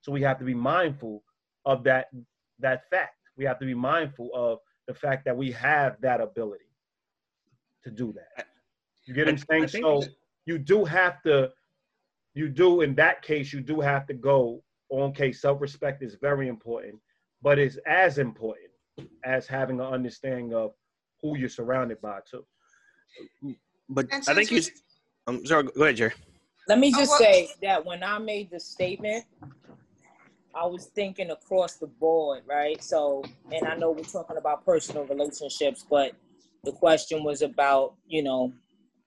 [0.01, 1.23] so we have to be mindful
[1.65, 2.07] of that
[2.59, 4.57] that fact we have to be mindful of
[4.87, 6.71] the fact that we have that ability
[7.83, 8.47] to do that
[9.05, 10.03] you get what i'm saying so
[10.47, 11.51] you do have to
[12.33, 16.47] you do in that case you do have to go on case self-respect is very
[16.47, 16.95] important
[17.43, 18.71] but it's as important
[19.23, 20.71] as having an understanding of
[21.21, 22.45] who you're surrounded by too.
[23.89, 24.61] But I think you.
[25.27, 25.63] I'm sorry.
[25.63, 26.13] Go ahead, Jerry.
[26.67, 29.25] Let me just say that when I made the statement,
[30.55, 32.81] I was thinking across the board, right?
[32.83, 36.13] So, and I know we're talking about personal relationships, but
[36.63, 38.53] the question was about, you know,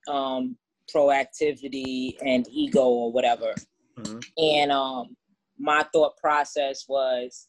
[0.06, 0.56] um,
[0.94, 3.54] proactivity and ego or whatever.
[3.98, 4.18] Mm-hmm.
[4.38, 5.16] And um,
[5.58, 7.48] my thought process was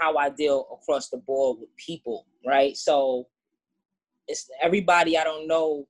[0.00, 2.76] how I deal across the board with people, right?
[2.76, 3.26] So
[4.28, 5.86] it's everybody I don't know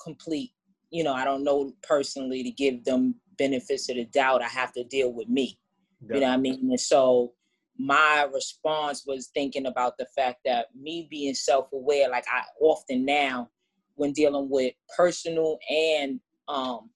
[0.00, 0.52] complete.
[0.90, 4.42] You know, I don't know personally to give them benefits of the doubt.
[4.42, 5.58] I have to deal with me.
[6.00, 6.14] Yeah.
[6.14, 6.70] You know what I mean?
[6.70, 7.32] And so
[7.78, 13.50] my response was thinking about the fact that me being self-aware, like I often now,
[13.94, 16.90] when dealing with personal and um,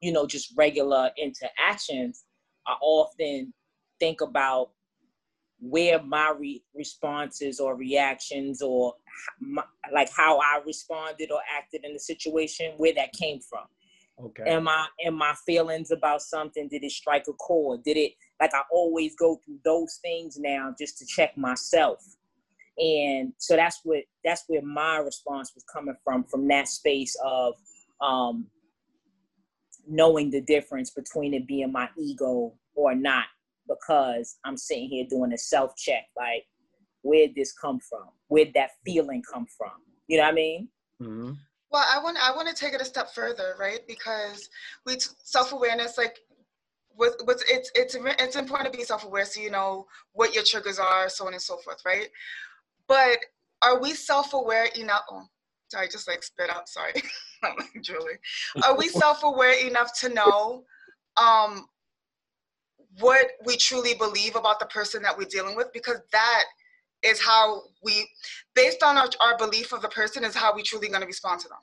[0.00, 2.24] you know, just regular interactions,
[2.66, 3.54] I often
[4.00, 4.70] think about
[5.60, 8.94] where my re- responses or reactions or
[9.40, 13.66] my, like how I responded or acted in the situation, where that came from.
[14.24, 14.44] Okay.
[14.46, 16.68] Am I am my feelings about something?
[16.68, 17.82] Did it strike a chord?
[17.82, 21.98] Did it like I always go through those things now just to check myself.
[22.78, 27.54] And so that's what that's where my response was coming from from that space of
[28.00, 28.46] um
[29.86, 33.24] knowing the difference between it being my ego or not
[33.68, 36.04] because I'm sitting here doing a self check.
[37.02, 38.08] Like, where'd this come from?
[38.28, 39.72] Where'd that feeling come from?
[40.06, 40.68] You know what I mean?
[41.00, 41.32] Mm-hmm.
[41.70, 43.80] Well, I want I want to take it a step further, right?
[43.88, 44.50] Because
[44.84, 46.18] we self awareness, like
[46.98, 50.44] with, with it's it's it's important to be self aware, so you know what your
[50.44, 52.08] triggers are, so on and so forth, right?
[52.88, 53.18] But
[53.62, 55.02] are we self aware enough?
[55.10, 55.22] Oh,
[55.68, 56.68] sorry, just like spit out.
[56.68, 56.92] Sorry,
[57.80, 58.18] Julie.
[58.64, 60.64] Are we self aware enough to know
[61.16, 61.66] um,
[63.00, 66.44] what we truly believe about the person that we're dealing with because that
[67.02, 68.08] is how we
[68.54, 71.40] based on our, our belief of the person is how we truly going to respond
[71.40, 71.58] to them.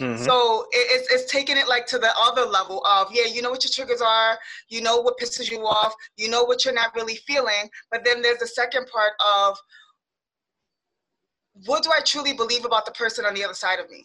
[0.00, 0.22] Mm-hmm.
[0.22, 3.64] so it's, it's taking it like to the other level of yeah you know what
[3.64, 7.16] your triggers are you know what pisses you off you know what you're not really
[7.16, 9.58] feeling but then there's the second part of
[11.66, 14.04] what do i truly believe about the person on the other side of me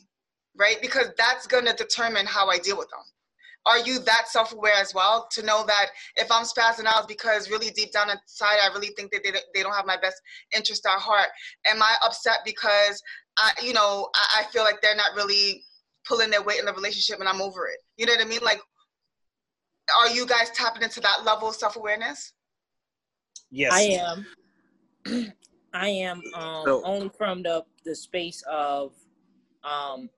[0.56, 0.78] right?
[0.82, 3.04] Because that's going to determine how i deal with them
[3.66, 7.70] are you that self-aware as well to know that if i'm spazzing out because really
[7.72, 10.22] deep down inside i really think that they, they don't have my best
[10.56, 11.30] interest at heart?
[11.66, 13.02] Am i upset because
[13.38, 15.64] i you know I, I feel like they're not really
[16.06, 17.80] pulling their weight in the relationship and i'm over it?
[17.98, 18.42] You know what i mean?
[18.44, 18.62] Like
[20.00, 22.34] are you guys tapping into that level of self-awareness?
[23.52, 23.72] Yes.
[23.74, 24.26] I am.
[25.74, 28.94] I am um, so, only from the the space of
[29.64, 30.10] um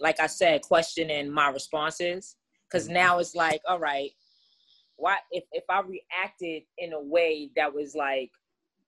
[0.00, 2.36] like I said, questioning my responses.
[2.70, 2.94] Cause mm-hmm.
[2.94, 4.10] now it's like, all right,
[4.96, 8.30] why if, if I reacted in a way that was like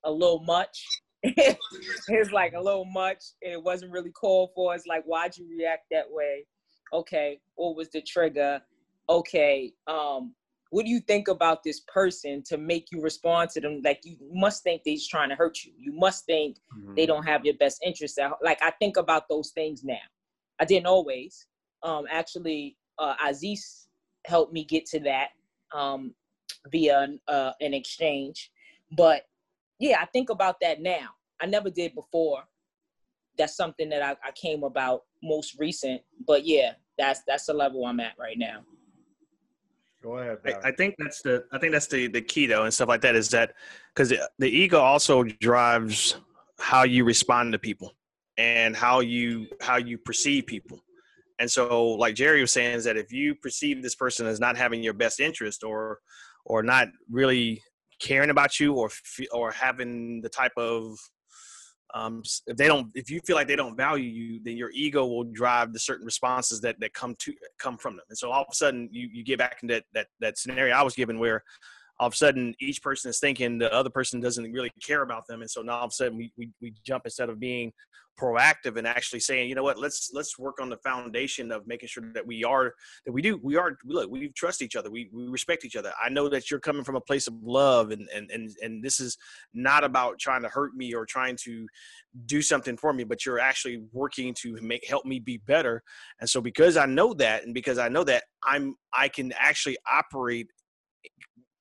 [0.04, 0.84] a little much,
[1.22, 4.74] it's like a little much and it wasn't really called for.
[4.74, 6.46] It's like, why'd you react that way?
[6.92, 8.60] Okay, what was the trigger?
[9.08, 10.34] Okay, um,
[10.70, 13.80] what do you think about this person to make you respond to them?
[13.84, 15.72] Like you must think they's trying to hurt you.
[15.76, 16.94] You must think mm-hmm.
[16.94, 18.18] they don't have your best interest.
[18.42, 19.98] Like I think about those things now.
[20.60, 21.46] I didn't always.
[21.82, 23.88] Um, actually, uh, Aziz
[24.26, 25.30] helped me get to that
[25.74, 26.14] um,
[26.70, 28.52] via uh, an exchange.
[28.96, 29.22] But
[29.78, 31.08] yeah, I think about that now.
[31.40, 32.42] I never did before.
[33.38, 36.02] That's something that I, I came about most recent.
[36.26, 38.60] But yeah, that's that's the level I'm at right now.
[40.02, 40.38] Go ahead.
[40.44, 43.02] I, I, think that's the I think that's the the key though and stuff like
[43.02, 43.54] that is that
[43.94, 46.16] because the, the ego also drives
[46.58, 47.94] how you respond to people
[48.38, 50.82] and how you how you perceive people
[51.40, 54.56] and so like jerry was saying is that if you perceive this person as not
[54.56, 55.98] having your best interest or
[56.44, 57.60] or not really
[58.00, 58.90] caring about you or
[59.32, 60.96] or having the type of
[61.92, 65.04] um, if they don't if you feel like they don't value you then your ego
[65.06, 68.04] will drive the certain responses that that come to come from them.
[68.08, 70.74] And so all of a sudden you you get back into that that, that scenario
[70.74, 71.42] i was given where
[72.00, 75.26] all of a sudden each person is thinking the other person doesn't really care about
[75.26, 75.42] them.
[75.42, 77.72] And so now all of a sudden we, we, we jump instead of being
[78.18, 81.88] proactive and actually saying you know what let's let's work on the foundation of making
[81.88, 82.74] sure that we are
[83.06, 84.90] that we do we are look we trust each other.
[84.90, 85.92] We, we respect each other.
[86.02, 88.98] I know that you're coming from a place of love and and and, and this
[88.98, 89.16] is
[89.54, 91.66] not about trying to hurt me or trying to
[92.26, 95.82] do something for me but you're actually working to make help me be better.
[96.20, 99.76] And so because i know that and because i know that i'm i can actually
[99.90, 100.48] operate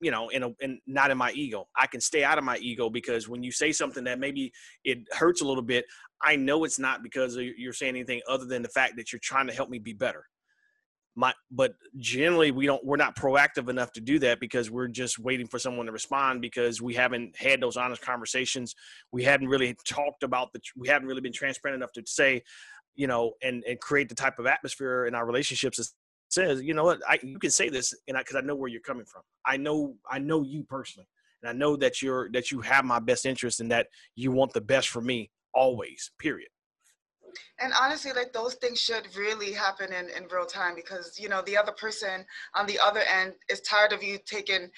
[0.00, 1.66] you know in a in not in my ego.
[1.76, 4.52] I can stay out of my ego because when you say something that maybe
[4.84, 5.84] it hurts a little bit
[6.22, 9.46] i know it's not because you're saying anything other than the fact that you're trying
[9.46, 10.24] to help me be better.
[11.16, 15.18] My but generally we don't we're not proactive enough to do that because we're just
[15.18, 18.76] waiting for someone to respond because we haven't had those honest conversations.
[19.10, 22.42] We haven't really talked about the we haven't really been transparent enough to say
[22.94, 25.94] you know and and create the type of atmosphere in our relationships
[26.32, 28.80] says you know what I, you can say this and because I, know where you're
[28.80, 31.08] coming from i know i know you personally
[31.42, 34.52] and i know that you're that you have my best interest and that you want
[34.52, 36.48] the best for me always period
[37.58, 41.42] And honestly, like those things should really happen in, in real time because, you know,
[41.42, 44.70] the other person on the other end is tired of you taking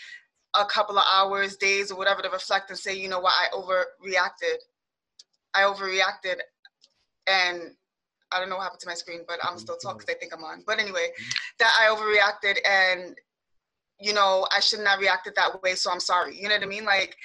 [0.58, 3.46] a couple of hours, days, or whatever to reflect and say, you know what, I
[3.54, 4.58] overreacted.
[5.54, 6.40] I overreacted.
[7.26, 7.74] And
[8.34, 9.58] I don't know what happened to my screen, but I'm mm-hmm.
[9.58, 10.18] still talking because mm-hmm.
[10.18, 10.62] I think I'm on.
[10.66, 11.08] But anyway,
[11.58, 13.16] that I overreacted and,
[14.00, 15.74] you know, I shouldn't have reacted that way.
[15.74, 16.36] So I'm sorry.
[16.36, 16.84] You know what I mean?
[16.84, 17.16] Like,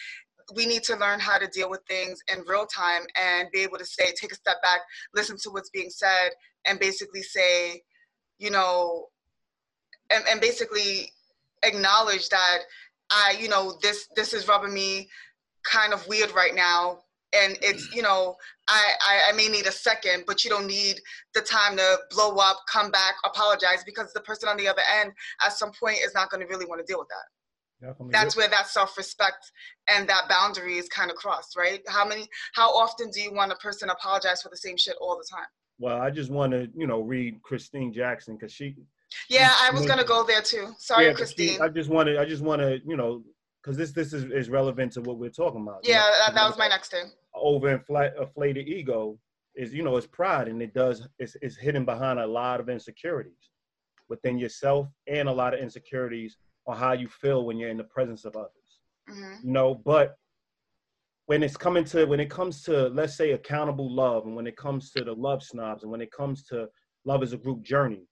[0.55, 3.77] we need to learn how to deal with things in real time and be able
[3.77, 4.79] to say, take a step back,
[5.13, 6.29] listen to what's being said,
[6.65, 7.81] and basically say,
[8.39, 9.07] you know,
[10.09, 11.11] and, and basically
[11.63, 12.59] acknowledge that
[13.09, 15.09] I, you know, this this is rubbing me
[15.63, 16.99] kind of weird right now.
[17.33, 17.95] And it's, mm.
[17.95, 18.35] you know,
[18.67, 20.99] I, I, I may need a second, but you don't need
[21.33, 25.11] the time to blow up, come back, apologize, because the person on the other end
[25.45, 28.11] at some point is not going to really want to deal with that Definitely.
[28.11, 29.51] that's where that self-respect
[29.87, 33.51] and that boundary is kind of crossed right how many how often do you want
[33.51, 35.45] a person to apologize for the same shit all the time
[35.77, 38.75] Well, I just want to, you know, read Christine Jackson because she.
[39.29, 42.07] yeah i was gonna go there too sorry yeah, 'cause she- christine I just want
[42.07, 43.23] to, I just want to, you know,
[43.61, 45.85] because this this is, is relevant to what we're talking about.
[45.85, 47.11] you yeah know, that, that was my next thing
[47.43, 49.19] overinflated ego
[49.55, 52.69] is, you know, it's pride, and it does, it's, it's hidden behind a lot of
[52.69, 53.49] insecurities
[54.09, 57.83] within yourself and a lot of insecurities on how you feel when you're in the
[57.83, 58.79] presence of others.
[59.07, 60.17] hmm you know but
[61.27, 64.55] when it's coming to when it comes to let's say accountable love and when it
[64.57, 66.67] comes to the love snobs and when it comes to
[67.05, 68.07] love as a group journey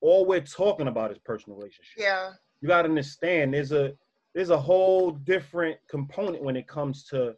[0.00, 1.96] all we're talking about is personal relationships.
[1.96, 2.32] Yeah.
[2.60, 3.92] You got to understand there's a
[4.34, 7.34] there's a whole different component when it comes to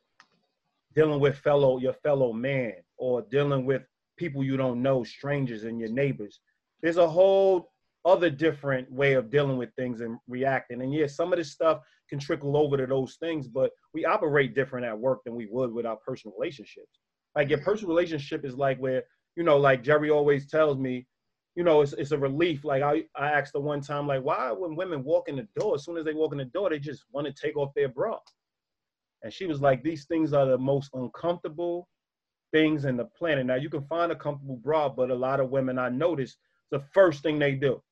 [0.94, 3.82] dealing with fellow your fellow man or dealing with
[4.16, 6.40] people you don't know strangers and your neighbors
[6.82, 7.70] there's a whole
[8.04, 11.80] other different way of dealing with things and reacting and yeah some of this stuff
[12.08, 15.72] can trickle over to those things but we operate different at work than we would
[15.72, 16.98] with our personal relationships
[17.36, 19.02] like your personal relationship is like where
[19.36, 21.06] you know like jerry always tells me
[21.56, 22.64] you know, it's, it's a relief.
[22.64, 25.74] Like I, I asked the one time, like, why when women walk in the door,
[25.74, 27.88] as soon as they walk in the door, they just want to take off their
[27.88, 28.18] bra.
[29.22, 31.88] And she was like, these things are the most uncomfortable
[32.52, 33.46] things in the planet.
[33.46, 36.36] Now you can find a comfortable bra, but a lot of women I notice
[36.70, 37.82] the first thing they do.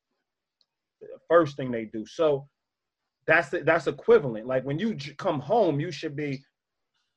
[1.01, 2.05] The first thing they do.
[2.05, 2.47] So
[3.25, 4.47] that's the, that's equivalent.
[4.47, 6.43] Like when you j- come home, you should be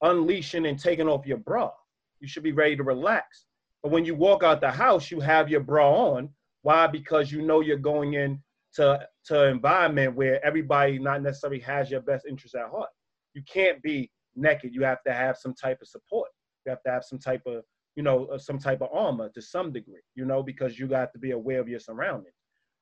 [0.02, 1.70] unleashing and taking off your bra.
[2.20, 3.46] You should be ready to relax.
[3.82, 6.28] But when you walk out the house, you have your bra on.
[6.62, 6.86] Why?
[6.86, 8.40] Because you know you're going in
[8.74, 12.90] to an environment where everybody not necessarily has your best interest at heart.
[13.34, 14.74] You can't be naked.
[14.74, 16.28] You have to have some type of support.
[16.64, 17.62] You have to have some type of
[17.96, 20.02] you know uh, some type of armor to some degree.
[20.14, 22.34] You know because you got to be aware of your surroundings.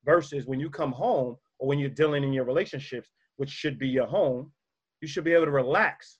[0.04, 3.88] Versus when you come home or when you're dealing in your relationships, which should be
[3.88, 4.50] your home,
[5.00, 6.18] you should be able to relax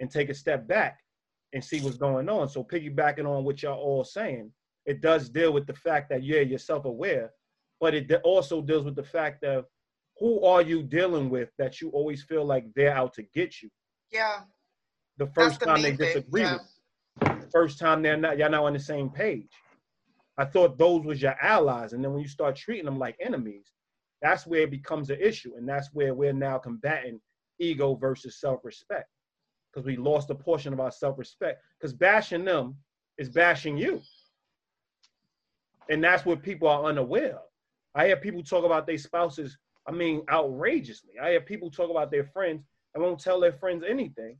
[0.00, 0.98] and take a step back
[1.52, 2.48] and see what's going on.
[2.48, 4.52] So piggybacking on what y'all all saying,
[4.86, 7.30] it does deal with the fact that yeah, you're self-aware,
[7.80, 9.64] but it also deals with the fact of
[10.18, 13.70] who are you dealing with that you always feel like they're out to get you.
[14.12, 14.40] yeah
[15.18, 16.62] The first the time they disagree yeah with
[17.22, 17.40] you.
[17.40, 19.50] the first time they're not y'all not on the same page.
[20.36, 23.72] I thought those was your allies, and then when you start treating them like enemies,
[24.22, 27.20] that's where it becomes an issue, and that's where we're now combating
[27.58, 29.08] ego versus self-respect
[29.72, 31.60] because we lost a portion of our self-respect.
[31.78, 32.76] Because bashing them
[33.18, 34.00] is bashing you,
[35.90, 37.42] and that's what people are unaware of.
[37.94, 39.58] I hear people talk about their spouses.
[39.88, 41.14] I mean, outrageously.
[41.20, 42.62] I have people talk about their friends
[42.94, 44.36] and won't tell their friends anything.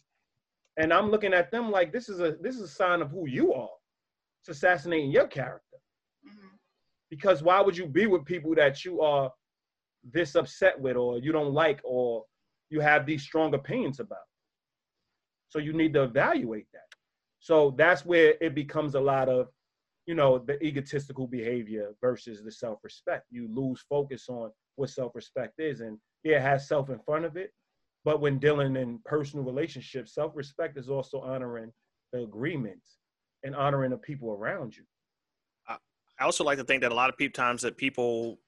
[0.76, 3.26] And I'm looking at them like this is a this is a sign of who
[3.26, 3.70] you are.
[4.42, 5.78] It's assassinating your character.
[6.26, 6.54] Mm-hmm.
[7.10, 9.32] Because why would you be with people that you are
[10.04, 12.24] this upset with or you don't like or
[12.70, 14.18] you have these strong opinions about?
[15.48, 16.82] So you need to evaluate that.
[17.40, 19.48] So that's where it becomes a lot of,
[20.06, 23.24] you know, the egotistical behavior versus the self-respect.
[23.30, 25.80] You lose focus on what self-respect is.
[25.80, 27.52] And yeah, it has self in front of it.
[28.04, 31.72] But when dealing in personal relationships, self-respect is also honoring
[32.12, 32.98] the agreements
[33.44, 34.84] and honoring the people around you.
[36.20, 38.38] I also like to think that a lot of people times that people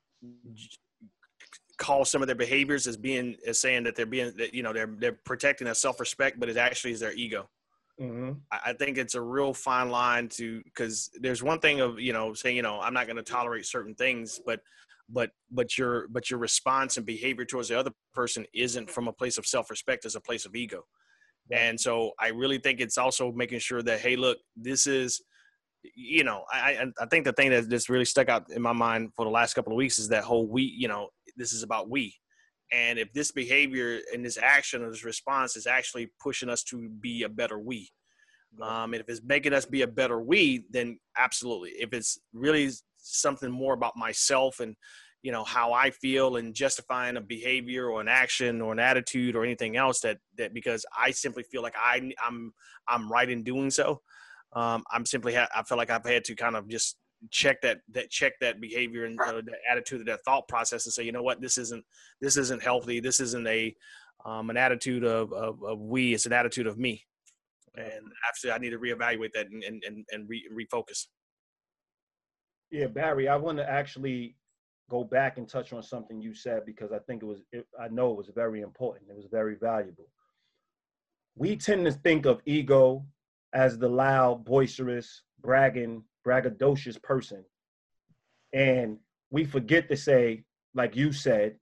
[1.78, 4.72] call some of their behaviors as being as saying that they're being that you know
[4.72, 7.48] they're they're protecting their self-respect, but it actually is their ego.
[8.00, 8.32] Mm-hmm.
[8.50, 12.32] I, think it's a real fine line to because there's one thing of you know
[12.32, 14.60] saying you know I'm not going to tolerate certain things, but
[15.12, 19.12] but but your but your response and behavior towards the other person isn't from a
[19.12, 20.82] place of self-respect, as a place of ego.
[21.52, 25.20] And so I really think it's also making sure that hey, look, this is
[25.94, 29.12] you know, I I think the thing that just really stuck out in my mind
[29.16, 31.88] for the last couple of weeks is that whole we, you know, this is about
[31.88, 32.14] we.
[32.72, 36.88] And if this behavior and this action or this response is actually pushing us to
[37.00, 37.90] be a better we,
[38.62, 41.70] um, and if it's making us be a better we, then absolutely.
[41.70, 42.70] If it's really
[43.10, 44.76] something more about myself and
[45.22, 49.36] you know how I feel and justifying a behavior or an action or an attitude
[49.36, 52.52] or anything else that that because I simply feel like I I'm
[52.88, 54.00] I'm right in doing so.
[54.52, 56.96] Um, I'm simply ha- I feel like I've had to kind of just
[57.30, 61.04] check that that check that behavior and uh, that attitude that thought process and say
[61.04, 61.40] you know what?
[61.40, 61.84] This isn't
[62.20, 63.00] this isn't healthy.
[63.00, 63.74] This isn't a
[64.24, 66.14] um, an attitude of, of, of we.
[66.14, 67.04] It's an attitude of me.
[67.76, 71.06] And actually i need to reevaluate that and and, and re- refocus
[72.70, 74.36] yeah barry i want to actually
[74.88, 77.88] go back and touch on something you said because i think it was it, i
[77.88, 79.10] know it was very important.
[79.10, 80.08] It was very valuable.
[81.36, 83.04] We tend to think of ego
[83.52, 87.44] as the loud boisterous bragging braggadocious person.
[88.52, 88.98] And
[89.30, 90.44] we forget to say,
[90.74, 91.56] like you said,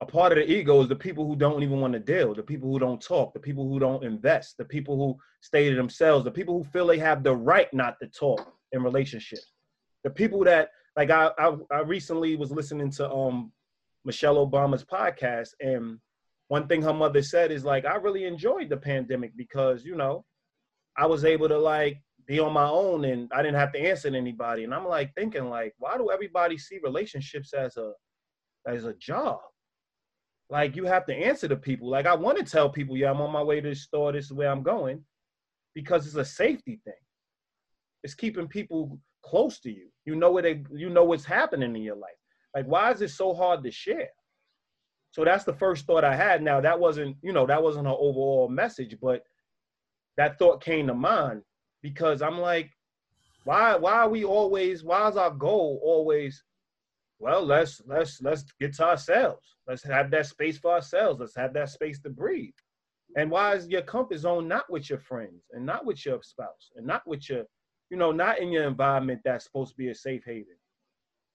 [0.00, 2.42] a part of the ego is the people who don't even want to deal, the
[2.42, 6.24] people who don't talk, the people who don't invest, the people who stay to themselves,
[6.24, 9.51] the people who feel they have the right not to talk in relationships,
[10.04, 13.52] the people that like I I, I recently was listening to um
[14.04, 15.98] Michelle Obama's podcast, and
[16.48, 20.24] one thing her mother said is like I really enjoyed the pandemic because you know
[20.96, 24.10] I was able to like be on my own and I didn't have to answer
[24.10, 24.64] to anybody.
[24.64, 27.92] And I'm like thinking like, why do everybody see relationships as a
[28.66, 29.40] as a job?
[30.50, 31.88] Like you have to answer to people.
[31.88, 34.12] Like I want to tell people, yeah, I'm on my way to the store.
[34.12, 35.02] This is where I'm going,
[35.74, 36.94] because it's a safety thing.
[38.04, 39.88] It's keeping people close to you.
[40.04, 42.10] You know what they, you know what's happening in your life.
[42.54, 44.10] Like why is it so hard to share?
[45.12, 46.42] So that's the first thought I had.
[46.42, 49.22] Now that wasn't, you know, that wasn't an overall message, but
[50.16, 51.42] that thought came to mind
[51.82, 52.70] because I'm like,
[53.44, 56.44] why why are we always why is our goal always
[57.18, 61.52] well let's let's let's get to ourselves let's have that space for ourselves let's have
[61.52, 62.54] that space to breathe
[63.16, 66.70] and why is your comfort zone not with your friends and not with your spouse
[66.76, 67.44] and not with your
[67.92, 70.56] you know not in your environment that's supposed to be a safe haven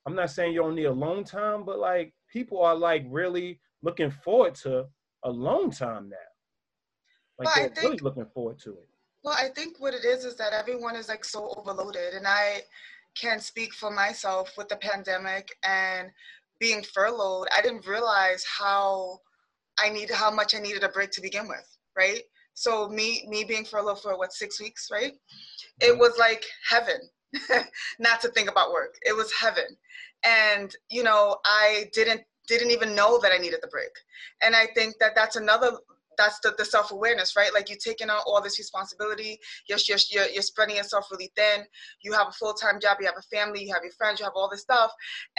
[0.06, 4.12] i'm not saying you don't need alone time but like people are like really looking
[4.12, 4.86] forward to
[5.24, 6.18] alone time now
[7.40, 8.90] like they're think, really looking forward to it
[9.28, 12.62] well, I think what it is is that everyone is like so overloaded, and I
[13.20, 16.10] can speak for myself with the pandemic and
[16.62, 17.48] being furloughed.
[17.54, 19.20] I didn't realize how
[19.78, 22.22] I need how much I needed a break to begin with, right?
[22.58, 25.14] So me me being furloughed for what six weeks, right?
[25.80, 27.02] It was like heaven,
[28.00, 28.96] not to think about work.
[29.06, 29.78] It was heaven,
[30.26, 33.92] and you know I didn't didn't even know that I needed the break,
[34.42, 35.74] and I think that that's another
[36.18, 37.54] that's the, the self-awareness right?
[37.54, 39.40] Like you're taking on all this responsibility.
[39.68, 41.66] You're, you're, you're, you're spreading yourself really thin.
[42.02, 42.98] You have a full-time job.
[43.00, 43.64] You have a family.
[43.64, 44.20] You have your friends.
[44.20, 44.92] You have all this stuff.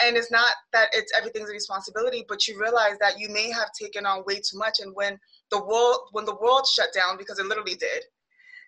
[0.03, 3.71] And it's not that it's everything's a responsibility but you realize that you may have
[3.79, 4.79] taken on way too much.
[4.81, 5.19] And when
[5.51, 8.05] the world when the world shut down because it literally did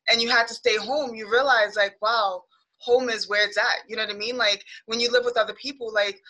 [0.08, 2.42] and you had to stay home you realize like wow
[2.80, 3.88] home is where it's at.
[3.88, 4.36] You know what i mean?
[4.36, 6.20] Like when you live with other people like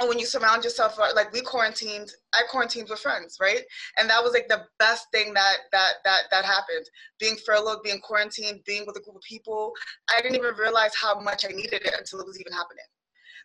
[0.00, 3.62] and when you surround yourself uh, like we quarantined i quarantined with friends right?
[3.98, 6.86] And that was like the best thing that that that that happened.
[7.18, 9.72] Being furloughed being quarantined being with a group of people
[10.14, 12.84] i didn't even realize how much i needed it until it was even happening.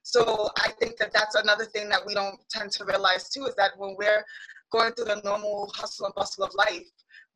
[0.03, 3.55] So i think that that's another thing that we don't tend to realize too is
[3.55, 4.23] that when we're
[4.71, 6.87] going through the normal hustle and bustle of life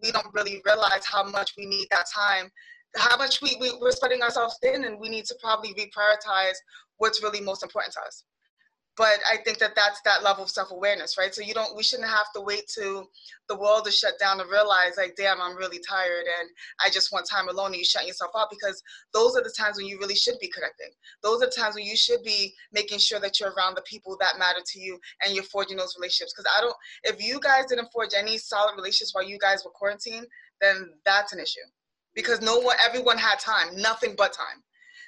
[0.03, 2.49] we don't really realize how much we need that time
[2.97, 6.55] how much we, we, we're spreading ourselves thin and we need to probably reprioritize
[6.97, 8.24] what's really most important to us
[8.98, 11.34] but I think that that's that level of self awareness, right?
[11.34, 13.06] So you don't, we shouldn't have to wait to
[13.50, 16.50] the world to shut down to realize, like, damn, I'm really tired and
[16.84, 18.82] I just want time alone, and you shut yourself out because
[19.14, 20.89] those are the times when you really should be connecting.
[21.24, 24.18] Those are the times when you should be making sure that you're around the people
[24.22, 26.34] that matter to you and you're forging those relationships.
[26.34, 29.72] Because I don't, if you guys didn't forge any solid relationships while you guys were
[29.72, 30.28] quarantined,
[30.62, 31.60] then that's an issue
[32.16, 34.64] because no one, everyone had time, nothing but time.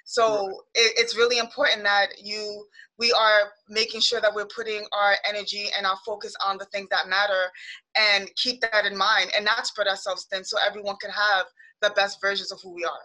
[0.09, 2.65] So it, it's really important that you
[2.97, 6.87] we are making sure that we're putting our energy and our focus on the things
[6.89, 7.51] that matter
[7.95, 11.45] and keep that in mind and not spread ourselves thin so everyone can have
[11.81, 13.01] the best versions of who we are.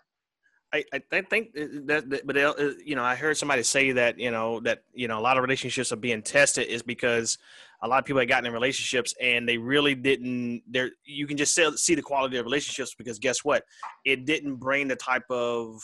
[0.72, 4.30] I, I think that, that, but uh, you know, I heard somebody say that you
[4.30, 7.36] know that you know a lot of relationships are being tested is because
[7.82, 10.62] a lot of people have gotten in relationships and they really didn't.
[10.70, 13.64] There, you can just see the quality of relationships because guess what?
[14.07, 15.82] It didn't bring the type of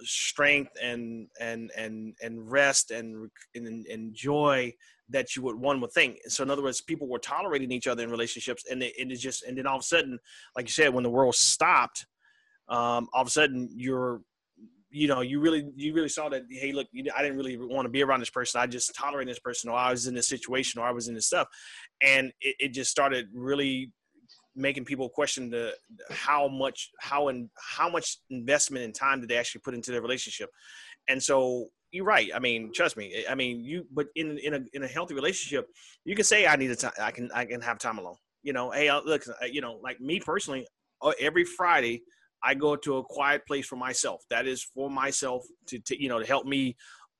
[0.00, 4.72] strength and and and and rest and and, and joy
[5.08, 6.18] that you would one would think.
[6.28, 9.20] So in other words, people were tolerating each other in relationships, and it, it is
[9.20, 10.18] just and then all of a sudden,
[10.54, 12.06] like you said, when the world stopped,
[12.68, 14.20] um, all of a sudden you're
[14.90, 17.84] you know you really you really saw that hey look you, i didn't really want
[17.84, 20.28] to be around this person i just tolerated this person or i was in this
[20.28, 21.48] situation or i was in this stuff
[22.02, 23.92] and it, it just started really
[24.56, 25.74] making people question the
[26.10, 30.02] how much how and how much investment and time did they actually put into their
[30.02, 30.50] relationship.
[31.08, 32.30] And so you're right.
[32.34, 33.24] I mean trust me.
[33.28, 35.68] I mean you but in in a in a healthy relationship
[36.04, 38.16] you can say i need a time i can i can have time alone.
[38.42, 40.66] You know hey uh, look uh, you know like me personally
[41.02, 42.02] uh, every friday
[42.42, 44.22] i go to a quiet place for myself.
[44.30, 46.76] That is for myself to, to you know to help me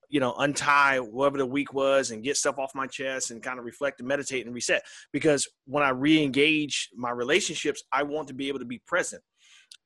[0.08, 3.58] you know, untie whatever the week was and get stuff off my chest and kind
[3.58, 4.82] of reflect and meditate and reset.
[5.12, 9.22] Because when I re-engage my relationships, I want to be able to be present.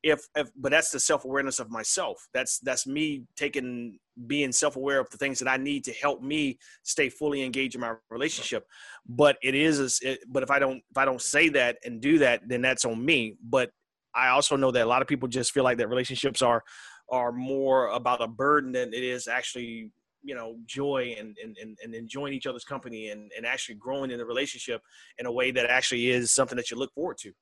[0.02, 2.26] If, if but that's the self-awareness of myself.
[2.32, 6.58] That's that's me taking being self-aware of the things that I need to help me
[6.82, 8.64] stay fully engaged in my relationship.
[9.06, 12.18] But it is, it, but if I don't if I don't say that and do
[12.18, 13.36] that, then that's on me.
[13.42, 13.70] But
[14.14, 16.62] I also know that a lot of people just feel like that relationships are
[17.10, 19.90] are more about a burden than it is actually
[20.22, 24.18] you know joy and and, and enjoying each other's company and, and actually growing in
[24.18, 24.82] the relationship
[25.18, 27.32] in a way that actually is something that you look forward to.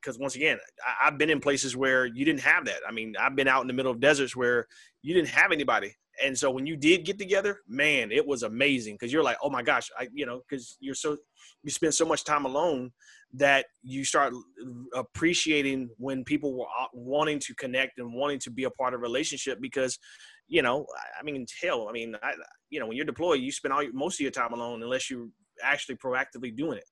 [0.00, 2.80] Because um, once again I, have been in places where you didn't have that.
[2.86, 4.66] I mean i've been out in the middle of deserts where
[5.02, 5.94] you didn't have anybody.
[6.24, 9.50] And so when you did get together man it was amazing because you're like oh
[9.50, 11.16] my gosh i you know because you're so
[11.62, 12.90] you spend so much time alone
[13.34, 14.32] that you start
[14.94, 19.00] appreciating when people were uh, wanting to connect and wanting to be a part of
[19.00, 19.98] a relationship because
[20.48, 20.86] you know,
[21.18, 22.32] I mean, hell, I mean, I,
[22.70, 25.10] you know, when you're deployed, you spend all your, most of your time alone unless
[25.10, 25.28] you're
[25.62, 26.84] actually proactively doing it.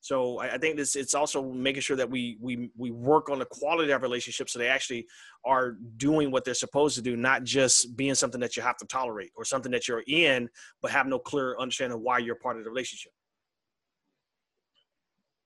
[0.00, 3.38] So I, I think this it's also making sure that we we we work on
[3.38, 5.06] the quality of relationships so they actually
[5.44, 8.86] are doing what they're supposed to do, not just being something that you have to
[8.86, 10.48] tolerate or something that you're in
[10.80, 13.12] but have no clear understanding why you're part of the relationship.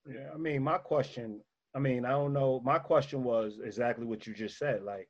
[0.06, 1.40] Yeah, I mean, my question,
[1.74, 2.60] I mean, I don't know.
[2.62, 4.82] My question was exactly what you just said.
[4.82, 5.08] Like,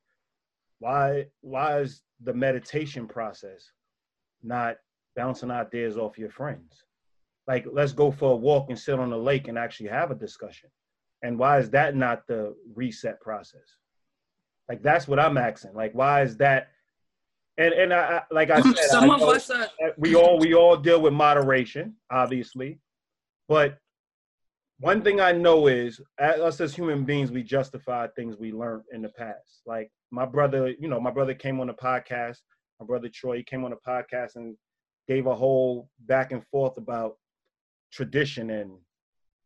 [0.79, 3.71] why why is the meditation process
[4.43, 4.77] not
[5.15, 6.83] bouncing ideas off your friends.
[7.47, 10.15] Like let's go for a walk and sit on the lake and actually have a
[10.15, 10.69] discussion.
[11.23, 13.77] And why is that not the reset process?
[14.69, 15.73] Like that's what i'm asking.
[15.73, 16.69] Like why is that?
[17.57, 20.75] And and I, like I said, some I of us are- we all we all
[20.75, 22.79] deal with moderation, obviously,
[23.47, 23.77] but
[24.79, 29.01] one thing I know is us as human beings, we justify things we learned in
[29.01, 29.61] the past.
[29.65, 32.37] Like my brother, you know, my brother came on a podcast.
[32.79, 34.55] My brother Troy came on a podcast and
[35.09, 37.17] gave a whole back and forth about
[37.91, 38.71] tradition and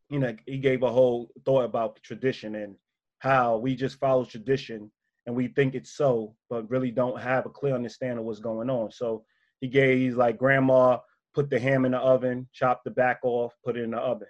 [0.10, 2.76] you know he gave a whole thought about tradition and
[3.20, 4.90] how we just follow tradition
[5.26, 8.70] and we think it's so but really don't have a clear understanding of what's going
[8.70, 9.24] on so
[9.62, 10.98] he gave he's like grandma
[11.36, 14.28] put the ham in the oven chop the back off put it in the oven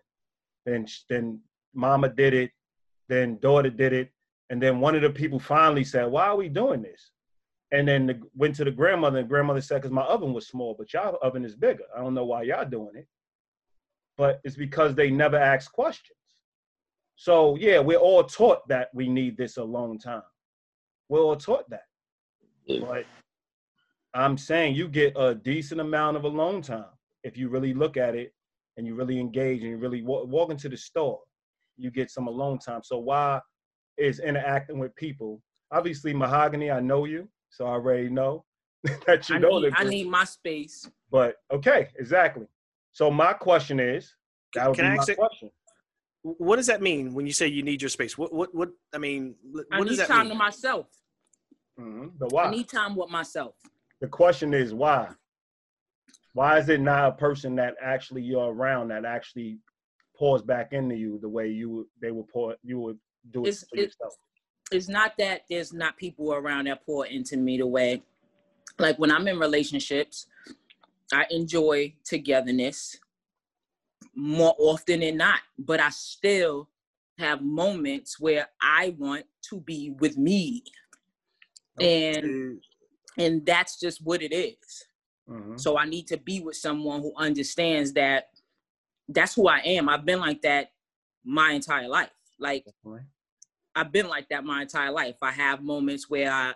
[0.65, 1.39] then then
[1.73, 2.51] mama did it
[3.07, 4.11] then daughter did it
[4.49, 7.11] and then one of the people finally said, "Why are we doing this?"
[7.71, 10.75] And then the, went to the grandmother, and grandmother said, "Because my oven was small,
[10.77, 11.83] but y'all oven is bigger.
[11.95, 13.07] I don't know why y'all doing it,
[14.17, 16.17] but it's because they never ask questions."
[17.15, 20.23] So yeah, we're all taught that we need this a long time.
[21.09, 21.85] We're all taught that,
[22.81, 23.05] but
[24.13, 26.85] I'm saying you get a decent amount of alone time
[27.23, 28.33] if you really look at it
[28.77, 31.19] and you really engage and you really walk, walk into the store.
[31.77, 32.81] You get some alone time.
[32.83, 33.41] So why
[33.99, 35.41] is interacting with people.
[35.71, 38.45] Obviously, Mahogany, I know you, so I already know
[39.05, 40.89] that you I know need, I need my space.
[41.11, 42.47] But okay, exactly.
[42.93, 44.13] So my question is,
[44.55, 45.51] that would Can be I my question.
[46.21, 48.17] What does that mean when you say you need your space?
[48.17, 48.69] What what what?
[48.93, 50.29] I mean, what I does need that time mean?
[50.29, 50.87] to myself.
[51.79, 52.07] Mm-hmm.
[52.19, 52.45] But why?
[52.45, 53.55] I need time with myself.
[54.01, 55.09] The question is why.
[56.33, 59.59] Why is it not a person that actually you're around that actually
[60.17, 62.99] pours back into you the way you they would pour you would
[63.31, 64.13] do it It's for it, yourself?
[64.71, 68.03] it's not that there's not people around that pour into me the way
[68.79, 70.27] like when I'm in relationships,
[71.11, 72.97] I enjoy togetherness
[74.15, 76.69] more often than not, but I still
[77.17, 80.63] have moments where I want to be with me.
[81.79, 82.61] And
[83.17, 84.85] and that's just what it is.
[85.27, 85.59] Mhm.
[85.59, 88.29] So I need to be with someone who understands that
[89.09, 89.89] that's who I am.
[89.89, 90.71] I've been like that
[91.25, 92.11] my entire life.
[92.39, 92.65] Like
[93.75, 95.15] I've been like that my entire life.
[95.21, 96.53] I have moments where I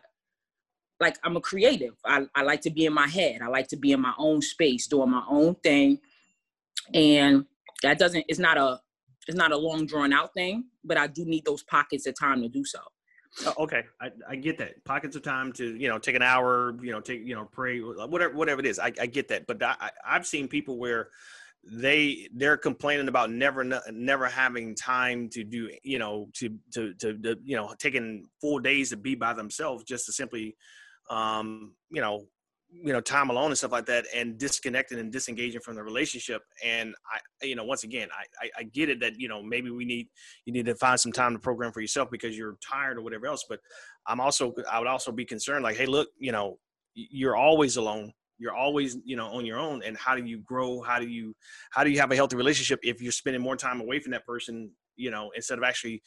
[0.99, 1.95] like I'm a creative.
[2.05, 3.41] I, I like to be in my head.
[3.41, 5.99] I like to be in my own space, doing my own thing.
[6.93, 7.45] And
[7.81, 8.79] that doesn't it's not a
[9.27, 12.41] it's not a long drawn out thing, but I do need those pockets of time
[12.41, 12.79] to do so.
[13.47, 14.83] Oh, okay, I, I get that.
[14.85, 17.79] Pockets of time to you know take an hour, you know take you know pray,
[17.79, 18.79] whatever whatever it is.
[18.79, 21.09] I, I get that, but I, I- I've seen people where
[21.71, 27.17] they they're complaining about never never having time to do you know to to to,
[27.19, 30.55] to you know taking full days to be by themselves just to simply
[31.09, 32.25] um you know
[32.69, 36.41] you know time alone and stuff like that and disconnecting and disengaging from the relationship.
[36.63, 39.69] And i you know once again I, I i get it that you know maybe
[39.69, 40.07] we need
[40.45, 43.27] you need to find some time to program for yourself because you're tired or whatever
[43.27, 43.45] else.
[43.47, 43.59] But
[44.07, 46.57] i'm also i would also be concerned like hey look you know
[46.95, 48.11] you're always alone
[48.43, 50.81] you're always you know on your own and how do you grow?
[50.81, 51.33] How do you
[51.71, 54.25] how do you have a healthy relationship if you're spending more time away from that
[54.25, 56.03] person you know instead of actually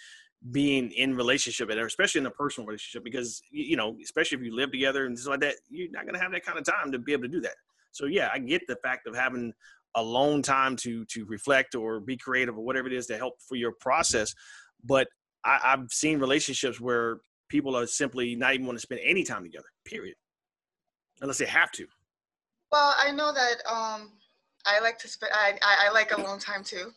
[0.51, 3.03] being in relationship and especially in a personal relationship?
[3.03, 6.14] Because you know especially if you live together and stuff like that you're not going
[6.14, 7.55] to have that kind of time to be able to do that.
[7.93, 9.55] So yeah i get the fact of having
[9.95, 13.57] alone time to to reflect or be creative or whatever it is to help for
[13.57, 14.34] your process
[14.84, 15.09] but
[15.43, 19.45] I, i've seen relationships where people are simply not even want to spend any time
[19.45, 20.16] together period.
[21.20, 21.87] Unless they have to
[22.72, 24.12] Well, I know that um,
[24.66, 25.32] I like to spend.
[25.34, 26.90] I, I, I like alone time too,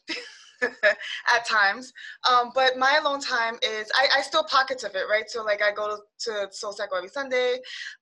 [0.64, 1.94] at times.
[2.30, 5.30] Um, but my alone time is I, I still pockets of it, right?
[5.30, 7.60] So like I go to Soul Cycle every Sunday.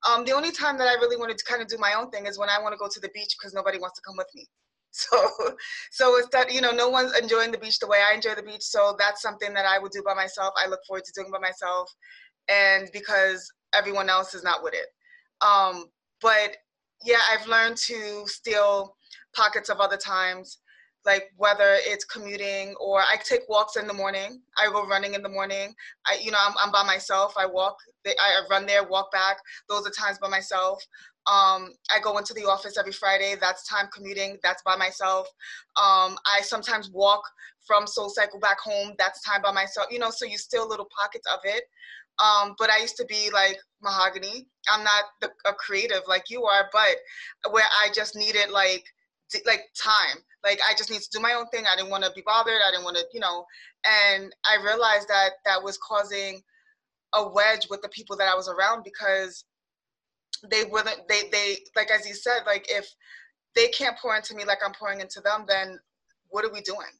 [0.08, 2.26] Um, the only time that I really wanted to kind of do my own thing
[2.26, 4.28] is when I want to go to the beach because nobody wants to come with
[4.34, 4.46] me.
[4.90, 5.18] So,
[5.92, 8.42] so it's that you know no one's enjoying the beach the way I enjoy the
[8.42, 8.62] beach.
[8.62, 10.54] So that's something that I would do by myself.
[10.56, 11.92] I look forward to doing by myself,
[12.48, 14.86] and because everyone else is not with it.
[15.46, 15.84] Um,
[16.22, 16.56] but
[17.04, 18.96] yeah, I've learned to steal
[19.34, 20.58] pockets of other times,
[21.06, 24.42] like whether it's commuting or I take walks in the morning.
[24.58, 25.74] I go running in the morning.
[26.06, 27.34] I, you know, I'm, I'm by myself.
[27.38, 27.76] I walk,
[28.06, 29.38] I run there, walk back.
[29.68, 30.82] Those are times by myself.
[31.26, 33.36] Um, I go into the office every Friday.
[33.38, 34.38] That's time commuting.
[34.42, 35.28] That's by myself.
[35.76, 37.22] Um, I sometimes walk
[37.66, 38.94] from Soul Cycle back home.
[38.98, 39.88] That's time by myself.
[39.90, 41.64] You know, so you steal little pockets of it.
[42.18, 44.46] Um, but I used to be like mahogany.
[44.68, 48.84] I'm not the, a creative like you are, but where I just needed like
[49.46, 50.22] like time.
[50.44, 51.64] Like I just need to do my own thing.
[51.66, 52.60] I didn't want to be bothered.
[52.66, 53.44] I didn't want to, you know.
[53.86, 56.40] And I realized that that was causing
[57.14, 59.44] a wedge with the people that I was around because
[60.50, 61.08] they wouldn't.
[61.08, 62.86] They they like as you said, like if
[63.54, 65.78] they can't pour into me like I'm pouring into them, then
[66.30, 66.92] what are we doing?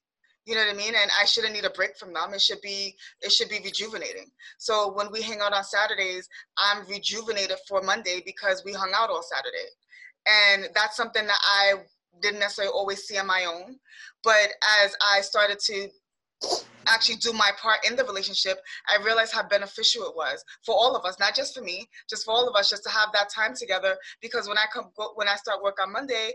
[0.49, 0.95] You know what I mean?
[0.95, 2.33] And I shouldn't need a break from them.
[2.33, 4.31] It should be it should be rejuvenating.
[4.57, 6.27] So when we hang out on Saturdays,
[6.57, 9.69] I'm rejuvenated for Monday because we hung out all Saturday.
[10.27, 11.75] And that's something that I
[12.23, 13.77] didn't necessarily always see on my own.
[14.25, 14.49] But
[14.83, 15.89] as I started to
[16.87, 20.97] actually do my part in the relationship, I realized how beneficial it was for all
[20.97, 23.29] of us, not just for me, just for all of us, just to have that
[23.29, 23.97] time together.
[24.23, 26.33] Because when I come, when I start work on Monday,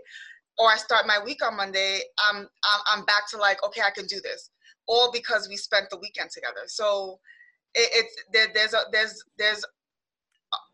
[0.57, 2.47] or I start my week on Monday, I'm
[2.91, 4.49] I'm, back to like, okay, I can do this,
[4.87, 6.61] all because we spent the weekend together.
[6.67, 7.19] So
[7.73, 9.65] it, it's there, there's a there's there's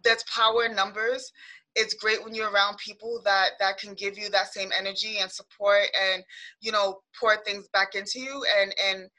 [0.03, 1.31] there's power in numbers.
[1.75, 5.31] It's great when you're around people that that can give you that same energy and
[5.31, 6.23] support and
[6.61, 9.09] you know pour things back into you and and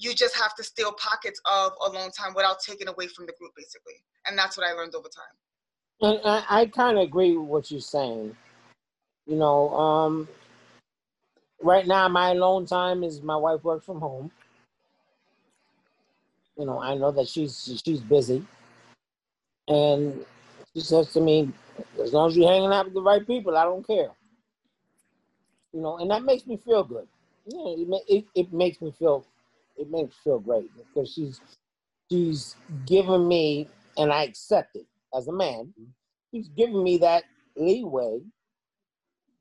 [0.00, 3.50] you just have to steal pockets of alone time without taking away from the group
[3.56, 3.94] basically
[4.26, 5.34] and that's what i learned over time
[6.00, 8.36] And I, I kind of agree with what you're saying.
[9.28, 10.28] You know, um,
[11.62, 14.30] right now my alone time is my wife works from home.
[16.56, 18.44] You know, I know that she's she's busy,
[19.68, 20.24] and
[20.74, 21.52] she says to me,
[22.02, 24.10] "As long as you're hanging out with the right people, I don't care."
[25.72, 27.06] You know, and that makes me feel good.
[27.46, 29.24] You know, it, it, it makes me feel
[29.76, 31.40] it makes me feel great because she's
[32.10, 32.56] she's
[32.86, 33.68] giving me,
[33.98, 35.72] and I accept it as a man.
[36.32, 37.24] She's giving me that
[37.56, 38.20] leeway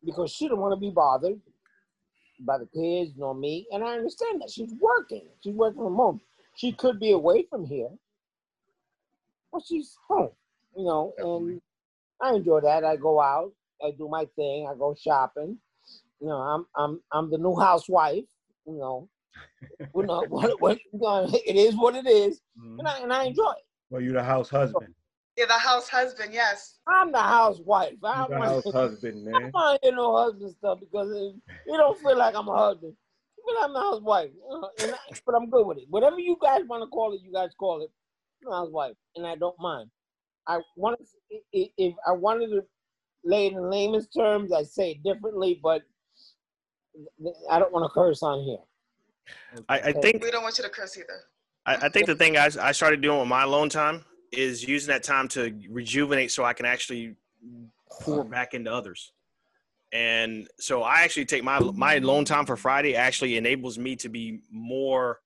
[0.05, 1.39] because she don't want to be bothered
[2.41, 5.27] by the kids nor me, and I understand that she's working.
[5.43, 6.21] She's working from home.
[6.55, 7.89] She could be away from here,
[9.51, 10.31] but she's home.
[10.75, 11.61] You know, and
[12.21, 12.83] I enjoy that.
[12.83, 13.51] I go out.
[13.83, 14.67] I do my thing.
[14.71, 15.57] I go shopping.
[16.19, 18.25] You know, I'm I'm I'm the new housewife.
[18.65, 19.09] You know,
[19.95, 22.79] you know what, what you know, it is what it is, Mhm.
[22.79, 23.65] and I and I enjoy it.
[23.89, 24.93] Well, you're the house husband.
[25.37, 26.33] Yeah, the house husband.
[26.33, 26.79] Yes.
[26.87, 27.93] I'm the housewife.
[28.03, 29.35] I'm the don't house husband, man.
[29.35, 29.51] I man.
[29.51, 31.35] don't want hear no husband stuff because it,
[31.67, 32.93] it don't feel like I'm a husband.
[33.37, 35.83] I feel like I'm a housewife, you and I, but I'm good with it.
[35.89, 37.91] Whatever you guys want to call it, you guys call it.
[38.43, 39.91] I'm a housewife, and I don't mind.
[40.47, 40.99] I want
[41.51, 42.63] if if I wanted to
[43.23, 45.83] lay it in layman's terms, I say it differently, but
[47.51, 49.63] I don't want to curse on here.
[49.69, 51.25] I, I think We don't want you to curse either.
[51.67, 54.89] I, I think the thing I, I started doing with my alone time is using
[54.89, 57.15] that time to rejuvenate so I can actually
[57.91, 59.11] pour back into others.
[59.93, 64.09] And so I actually take my my alone time for Friday actually enables me to
[64.09, 65.19] be more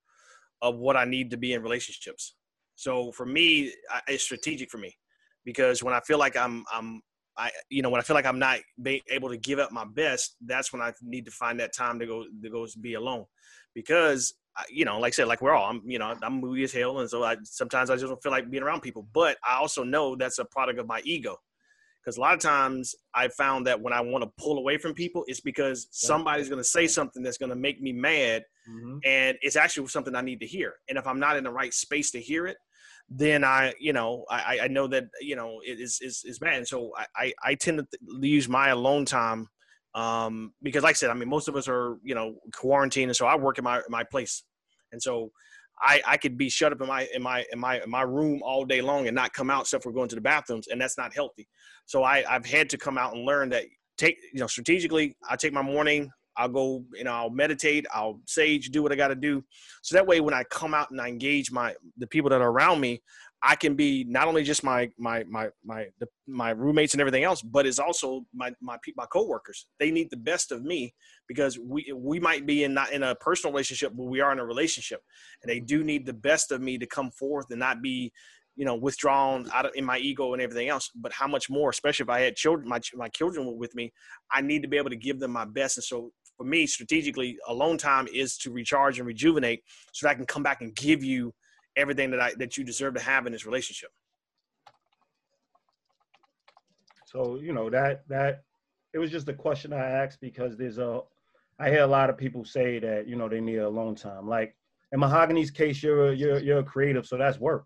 [0.62, 2.36] of what I need to be in relationships.
[2.76, 4.96] So for me, I- it's strategic for me
[5.44, 7.02] because when I feel like I'm I'm
[7.38, 9.86] I you know when I feel like I'm not be able to give up my
[9.86, 13.26] best, that's when I need to find that time to go to go be alone
[13.74, 14.34] because
[14.70, 17.00] you know, like I said, like we're all, I'm, you know, I'm moody as hell,
[17.00, 19.08] and so I sometimes I just don't feel like being around people.
[19.14, 21.38] But I also know that's a product of my ego,
[22.04, 24.94] because a lot of times I found that when I want to pull away from
[24.94, 29.00] people, it's because somebody's going to say something that's going to make me mad, Mhm.
[29.06, 30.76] and it's actually something I need to hear.
[30.90, 32.58] And if I'm not in the right space to hear it,
[33.10, 36.56] then I, you know, I, I know that you know it is is is bad.
[36.56, 39.48] And so I I, I tend to th- use my alone time
[39.94, 43.16] um, because, like I said, I mean, most of us are you know quarantined, and
[43.16, 44.44] so I work in my my place,
[44.92, 45.32] and so
[45.82, 48.42] I I could be shut up in my in my in my in my room
[48.44, 50.98] all day long and not come out except for going to the bathrooms, and that's
[50.98, 51.48] not healthy.
[51.86, 53.66] So I I've had to come out and learn that
[53.98, 55.16] take you know strategically.
[55.30, 56.10] I take my morning.
[56.38, 59.44] I'll go, you know, I'll meditate, I'll sage, do what I got to do.
[59.82, 62.50] So that way, when I come out and I engage my the people that are
[62.50, 63.02] around me,
[63.44, 67.24] I can be not only just my my my my the, my roommates and everything
[67.24, 69.66] else, but it's also my my my coworkers.
[69.80, 70.94] They need the best of me
[71.28, 74.40] because we we might be in not in a personal relationship, but we are in
[74.40, 75.02] a relationship,
[75.42, 78.12] and they do need the best of me to come forth and not be,
[78.56, 80.92] you know, withdrawn out of in my ego and everything else.
[80.94, 83.92] But how much more, especially if I had children, my my children were with me,
[84.32, 85.78] I need to be able to give them my best.
[85.78, 89.64] And so for me, strategically, alone time is to recharge and rejuvenate,
[89.94, 91.34] so that I can come back and give you
[91.76, 93.90] everything that I that you deserve to have in this relationship.
[97.06, 98.44] So you know that that
[98.94, 101.02] it was just a question I asked because there's a
[101.60, 104.28] I hear a lot of people say that you know they need alone time.
[104.28, 104.56] Like
[104.92, 107.66] in Mahogany's case, you're a, you're you're a creative, so that's work.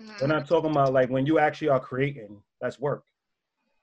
[0.00, 0.20] Mhm.
[0.20, 3.04] We're not talking about like when you actually are creating, that's work.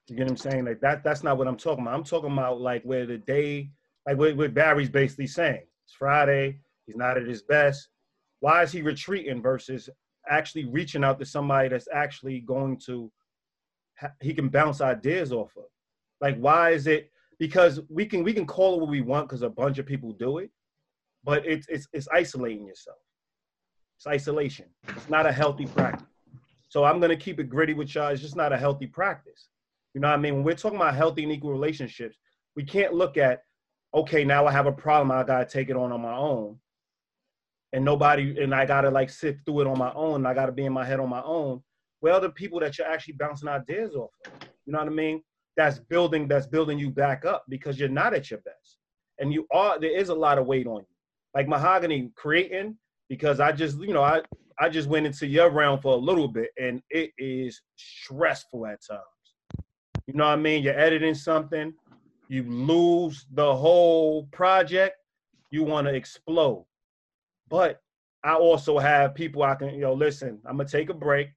[0.07, 0.65] You get what I'm saying?
[0.65, 1.95] Like that that's not what I'm talking about.
[1.95, 3.71] I'm talking about like where the day,
[4.05, 5.63] like what, what Barry's basically saying.
[5.85, 6.59] It's Friday.
[6.85, 7.87] He's not at his best.
[8.43, 9.89] Why is he retreating versus
[10.29, 13.09] actually reaching out to somebody that's actually going to
[14.19, 15.63] he can bounce ideas off of?
[16.19, 17.09] Like why is it?
[17.39, 20.11] Because we can we can call it what we want because a bunch of people
[20.11, 20.51] do it,
[21.23, 22.97] but it's it's it's isolating yourself.
[23.95, 24.65] It's isolation.
[24.89, 26.05] It's not a healthy practice.
[26.67, 28.09] So I'm gonna keep it gritty with y'all.
[28.09, 29.47] It's just not a healthy practice.
[29.93, 30.35] You know what I mean?
[30.35, 32.17] When we're talking about healthy and equal relationships,
[32.57, 33.43] we can't look at,
[33.93, 36.59] okay, now I have a problem, I gotta take it on on my own.
[37.74, 40.26] And nobody, and I gotta like sift through it on my own.
[40.26, 41.61] I gotta be in my head on my own.
[42.01, 44.34] Well, the people that you're actually bouncing ideas off of,
[44.65, 45.21] you know what I mean?
[45.57, 48.78] That's building, that's building you back up because you're not at your best.
[49.19, 50.95] And you are, there is a lot of weight on you.
[51.34, 52.78] Like mahogany creating,
[53.09, 54.21] because I just, you know, I
[54.59, 58.80] I just went into your realm for a little bit and it is stressful at
[58.88, 59.65] times.
[60.05, 60.63] You know what I mean?
[60.63, 61.74] You're editing something,
[62.28, 64.97] you lose the whole project,
[65.49, 66.65] you want to explode.
[67.53, 67.81] But
[68.23, 71.27] I also have people I can, you know, listen, I'm gonna take a break.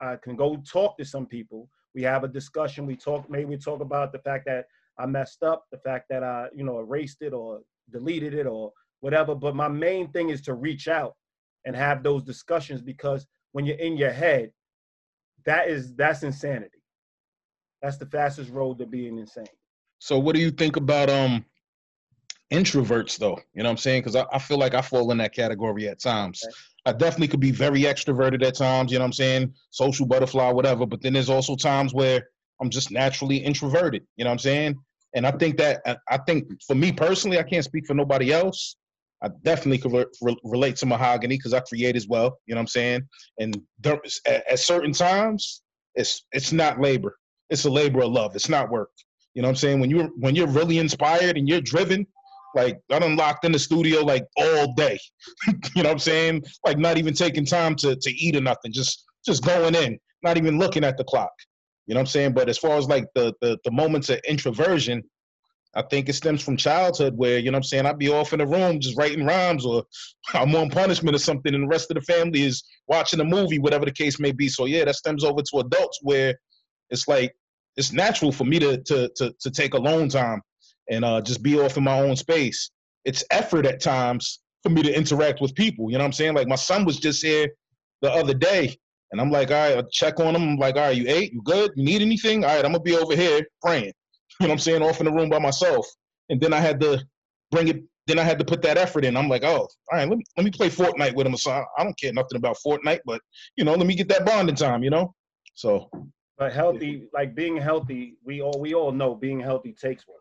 [0.00, 1.68] I can go talk to some people.
[1.94, 2.86] We have a discussion.
[2.86, 4.64] We talk, maybe we talk about the fact that
[4.98, 7.60] I messed up, the fact that I, you know, erased it or
[7.92, 9.34] deleted it or whatever.
[9.34, 11.14] But my main thing is to reach out
[11.66, 14.52] and have those discussions because when you're in your head,
[15.44, 16.82] that is that's insanity.
[17.82, 19.44] That's the fastest road to being insane.
[19.98, 21.44] So what do you think about um
[22.52, 23.38] introverts though?
[23.54, 24.02] You know what I'm saying?
[24.02, 26.42] Because I, I feel like I fall in that category at times.
[26.86, 29.54] I definitely could be very extroverted at times, you know what I'm saying?
[29.70, 30.86] Social butterfly, whatever.
[30.86, 32.22] But then there's also times where
[32.60, 34.76] I'm just naturally introverted, you know what I'm saying?
[35.14, 38.32] And I think that I- I think for me personally, I can't speak for nobody
[38.32, 38.76] else.
[39.22, 42.38] I definitely could re- re- relate to mahogany because I create as well.
[42.46, 43.08] You know what I'm saying?
[43.40, 45.62] And there, at, at certain times,
[45.94, 47.16] it's it's not labor.
[47.48, 48.36] It's a labor of love.
[48.36, 48.90] It's not work.
[49.34, 49.80] You know what I'm saying?
[49.80, 52.06] When you're when you're really inspired and you're driven,
[52.54, 54.98] like I done locked in the studio like all day.
[55.46, 56.44] you know what I'm saying?
[56.64, 58.72] Like not even taking time to to eat or nothing.
[58.72, 61.32] Just just going in, not even looking at the clock.
[61.86, 62.32] You know what I'm saying?
[62.32, 65.02] But as far as like the the, the moments of introversion,
[65.74, 68.32] I think it stems from childhood where, you know what I'm saying, I'd be off
[68.32, 69.84] in the room just writing rhymes or
[70.34, 73.58] I'm on punishment or something and the rest of the family is watching a movie,
[73.58, 74.48] whatever the case may be.
[74.48, 76.34] So yeah, that stems over to adults where
[76.90, 77.34] it's like
[77.76, 80.40] it's natural for me to to to, to take alone time
[80.90, 82.70] and uh, just be off in my own space.
[83.04, 85.90] It's effort at times for me to interact with people.
[85.90, 86.34] You know what I'm saying?
[86.34, 87.48] Like my son was just here
[88.02, 88.76] the other day,
[89.12, 90.42] and I'm like, all right, I'll check on him.
[90.42, 91.32] I'm like, all right, you ate?
[91.32, 91.70] You good?
[91.76, 92.44] You need anything?
[92.44, 93.92] All right, I'm gonna be over here praying.
[94.40, 94.82] You know what I'm saying?
[94.82, 95.86] Off in the room by myself.
[96.28, 97.02] And then I had to
[97.50, 97.82] bring it.
[98.06, 99.16] Then I had to put that effort in.
[99.16, 101.36] I'm like, oh, all right, let me let me play Fortnite with him.
[101.36, 103.20] So I, I don't care nothing about Fortnite, but
[103.56, 104.82] you know, let me get that bonding time.
[104.82, 105.14] You know,
[105.54, 105.88] so.
[106.38, 110.20] But healthy, like being healthy, we all we all know being healthy takes work.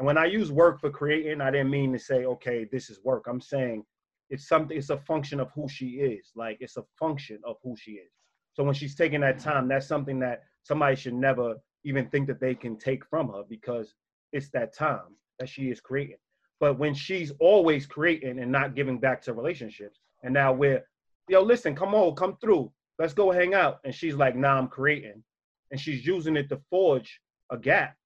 [0.00, 3.04] And when I use work for creating, I didn't mean to say, okay, this is
[3.04, 3.26] work.
[3.28, 3.84] I'm saying
[4.30, 4.74] it's something.
[4.74, 6.30] It's a function of who she is.
[6.34, 8.10] Like it's a function of who she is.
[8.54, 12.40] So when she's taking that time, that's something that somebody should never even think that
[12.40, 13.92] they can take from her because
[14.32, 16.16] it's that time that she is creating.
[16.60, 20.82] But when she's always creating and not giving back to relationships, and now we're,
[21.28, 23.80] yo, listen, come on, come through, let's go hang out.
[23.84, 25.22] And she's like, nah, I'm creating.
[25.70, 27.20] And she's using it to forge
[27.50, 27.96] a gap.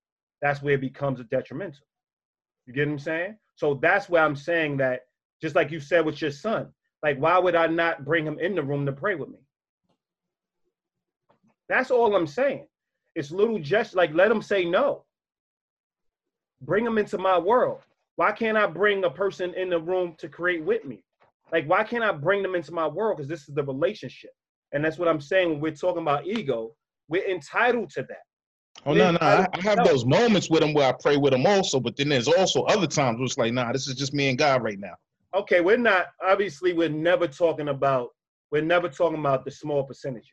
[0.45, 1.87] That's where it becomes a detrimental.
[2.67, 3.37] You get what I'm saying?
[3.55, 4.99] So that's where I'm saying that,
[5.41, 6.67] just like you said with your son,
[7.01, 9.39] like, why would I not bring him in the room to pray with me?
[11.67, 12.67] That's all I'm saying.
[13.15, 15.05] It's little just like let them say no.
[16.61, 17.79] Bring them into my world.
[18.15, 21.01] Why can't I bring a person in the room to create with me?
[21.51, 23.17] Like, why can't I bring them into my world?
[23.17, 24.29] Because this is the relationship.
[24.73, 26.75] And that's what I'm saying when we're talking about ego.
[27.07, 28.21] We're entitled to that.
[28.85, 31.45] Oh no, no, I, I have those moments with them where I pray with them
[31.45, 34.29] also, but then there's also other times where it's like, nah, this is just me
[34.29, 34.93] and God right now.
[35.35, 38.09] Okay, we're not obviously we're never talking about
[38.51, 40.31] we're never talking about the small percentages.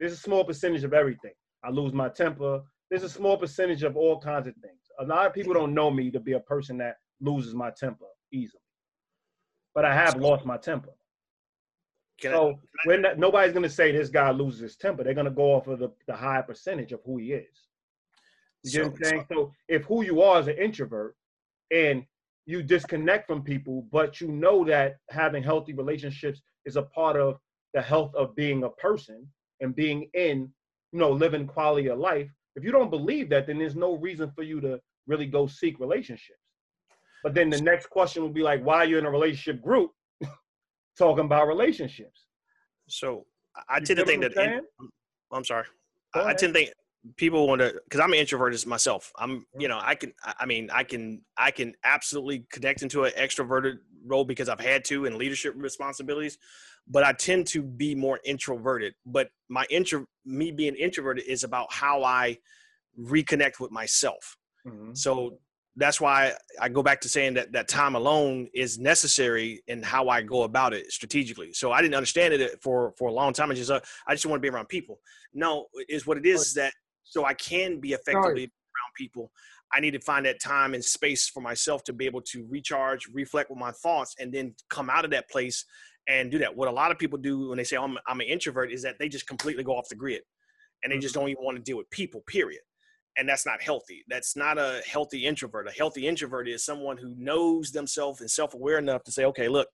[0.00, 1.32] There's a small percentage of everything.
[1.62, 2.62] I lose my temper.
[2.90, 4.80] There's a small percentage of all kinds of things.
[5.00, 8.06] A lot of people don't know me to be a person that loses my temper
[8.32, 8.62] easily,
[9.74, 10.95] but I have lost my temper.
[12.20, 12.54] Can so I,
[12.86, 15.04] we're not, nobody's going to say this guy loses his temper.
[15.04, 17.46] They're going to go off of the, the high percentage of who he is.
[18.64, 19.24] You so, get what I'm saying?
[19.28, 21.14] So, so if who you are is an introvert
[21.70, 22.04] and
[22.46, 27.38] you disconnect from people, but you know that having healthy relationships is a part of
[27.74, 29.26] the health of being a person
[29.60, 30.50] and being in
[30.92, 32.30] you know, living quality of life.
[32.54, 35.78] If you don't believe that, then there's no reason for you to really go seek
[35.78, 36.40] relationships.
[37.22, 39.90] But then the next question will be like, why are you in a relationship group
[40.98, 42.26] talking about relationships?
[42.88, 43.26] So
[43.68, 44.36] I tend to think that.
[44.36, 44.62] In,
[45.32, 45.64] I'm sorry.
[46.14, 46.70] I, tend to think
[47.16, 50.68] people want to because i'm an introvert myself i'm you know i can i mean
[50.72, 53.74] i can i can absolutely connect into an extroverted
[54.04, 56.36] role because i've had to in leadership responsibilities
[56.88, 58.94] but I tend to be more introverted.
[59.04, 62.38] But my intro, me being introverted is about how I
[63.00, 64.36] reconnect with myself.
[64.66, 64.94] Mm-hmm.
[64.94, 65.38] So
[65.76, 70.08] that's why I go back to saying that that time alone is necessary in how
[70.08, 71.52] I go about it strategically.
[71.52, 73.50] So I didn't understand it for for a long time.
[73.50, 75.00] I just uh, I just want to be around people.
[75.34, 76.72] No, is what it is that
[77.04, 79.30] so I can be effectively around people.
[79.72, 83.08] I need to find that time and space for myself to be able to recharge,
[83.12, 85.64] reflect with my thoughts, and then come out of that place
[86.08, 86.56] and do that.
[86.56, 88.82] What a lot of people do when they say oh, I'm, I'm an introvert is
[88.82, 90.22] that they just completely go off the grid
[90.82, 91.22] and they just mm-hmm.
[91.22, 92.60] don't even want to deal with people, period.
[93.16, 94.04] And that's not healthy.
[94.08, 95.68] That's not a healthy introvert.
[95.68, 99.48] A healthy introvert is someone who knows themselves and self aware enough to say, okay,
[99.48, 99.68] look,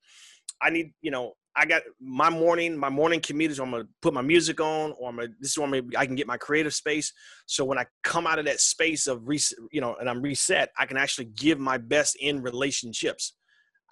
[0.61, 4.15] I need, you know, I got my morning, my morning commute is I'm gonna put
[4.15, 6.73] my music on, or I'm gonna, this is where I'm I can get my creative
[6.73, 7.13] space.
[7.47, 10.71] So when I come out of that space of reset, you know, and I'm reset,
[10.79, 13.35] I can actually give my best in relationships.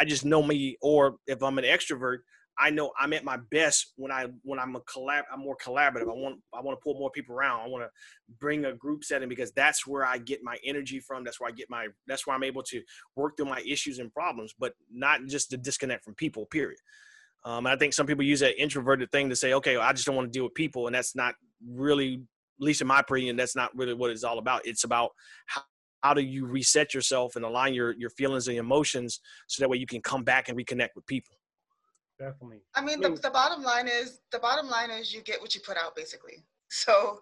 [0.01, 2.19] I just know me, or if I'm an extrovert,
[2.61, 5.23] I know I'm at my best when I when I'm a collab.
[5.33, 6.03] I'm more collaborative.
[6.03, 7.61] I want I want to pull more people around.
[7.61, 7.91] I want to
[8.39, 11.25] bring a group setting because that's where I get my energy from.
[11.25, 11.89] That's where I get my.
[12.07, 12.83] That's where I'm able to
[13.17, 16.47] work through my issues and problems, but not just to disconnect from people.
[16.47, 16.79] Period.
[17.45, 20.05] Um, I think some people use that introverted thing to say, okay, well, I just
[20.05, 21.35] don't want to deal with people, and that's not
[21.67, 24.67] really, at least in my opinion, that's not really what it's all about.
[24.67, 25.13] It's about
[25.47, 25.63] how,
[26.03, 29.79] how do you reset yourself and align your your feelings and emotions so that way
[29.79, 31.40] you can come back and reconnect with people
[32.21, 35.55] definitely i mean the, the bottom line is the bottom line is you get what
[35.55, 37.19] you put out basically so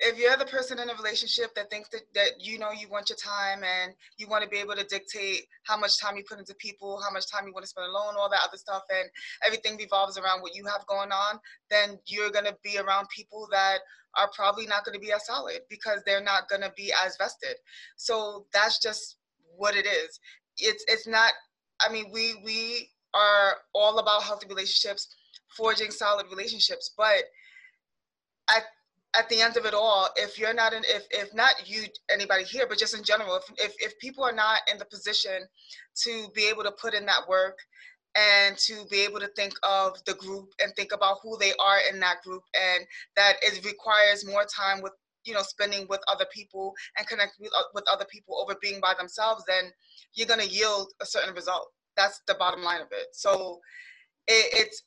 [0.00, 3.08] if you're the person in a relationship that thinks that, that you know you want
[3.08, 6.40] your time and you want to be able to dictate how much time you put
[6.40, 9.08] into people how much time you want to spend alone all that other stuff and
[9.46, 11.38] everything revolves around what you have going on
[11.70, 13.78] then you're going to be around people that
[14.16, 17.16] are probably not going to be as solid because they're not going to be as
[17.16, 17.56] vested.
[17.96, 19.16] So that's just
[19.56, 20.20] what it is.
[20.58, 21.32] It's it's not.
[21.80, 25.16] I mean, we we are all about healthy relationships,
[25.56, 27.24] forging solid relationships, but
[28.48, 28.60] I
[29.16, 32.44] at the end of it all, if you're not in, if if not you, anybody
[32.44, 35.46] here, but just in general, if if if people are not in the position
[36.02, 37.58] to be able to put in that work
[38.16, 41.78] and to be able to think of the group and think about who they are
[41.92, 42.84] in that group and
[43.16, 44.92] that it requires more time with
[45.24, 48.94] you know spending with other people and connecting with, with other people over being by
[48.98, 49.64] themselves then
[50.14, 53.60] you're going to yield a certain result that's the bottom line of it so
[54.26, 54.82] it, it's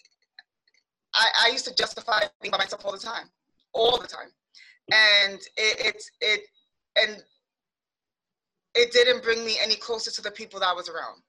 [1.14, 3.30] I, I used to justify being by myself all the time
[3.74, 4.30] all the time
[4.92, 6.42] and it, it's it
[7.00, 7.24] and
[8.74, 11.22] it didn't bring me any closer to the people that I was around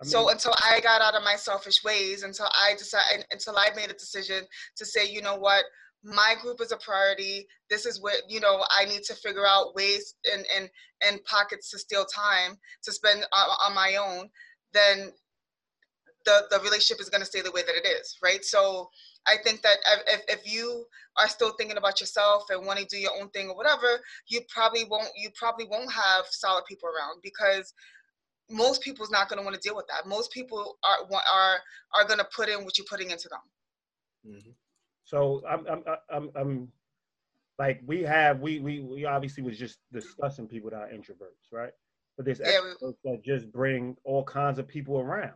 [0.00, 3.56] I mean, so until I got out of my selfish ways, until I decided, until
[3.56, 4.44] I made a decision
[4.76, 5.64] to say, you know what,
[6.04, 7.46] my group is a priority.
[7.68, 8.64] This is what you know.
[8.70, 10.70] I need to figure out ways and and
[11.04, 14.28] and pockets to steal time to spend on, on my own.
[14.78, 15.12] Then
[16.24, 18.44] the the relationship is going to stay the way that it is, right?
[18.44, 18.90] So
[19.26, 19.76] I think that
[20.06, 20.84] if, if you
[21.18, 24.40] are still thinking about yourself and want to do your own thing or whatever, you
[24.48, 27.72] probably won't you probably won't have solid people around because
[28.50, 30.06] most people's not going to want to deal with that.
[30.06, 31.58] Most people are are
[31.94, 34.34] are going to put in what you're putting into them.
[34.34, 34.50] Mm-hmm.
[35.04, 36.68] So I'm I'm I'm I'm
[37.58, 41.72] like we have we we we obviously was just discussing people that are introverts, right?
[42.18, 45.32] But there's yeah, extroverts we, that just bring all kinds of people around,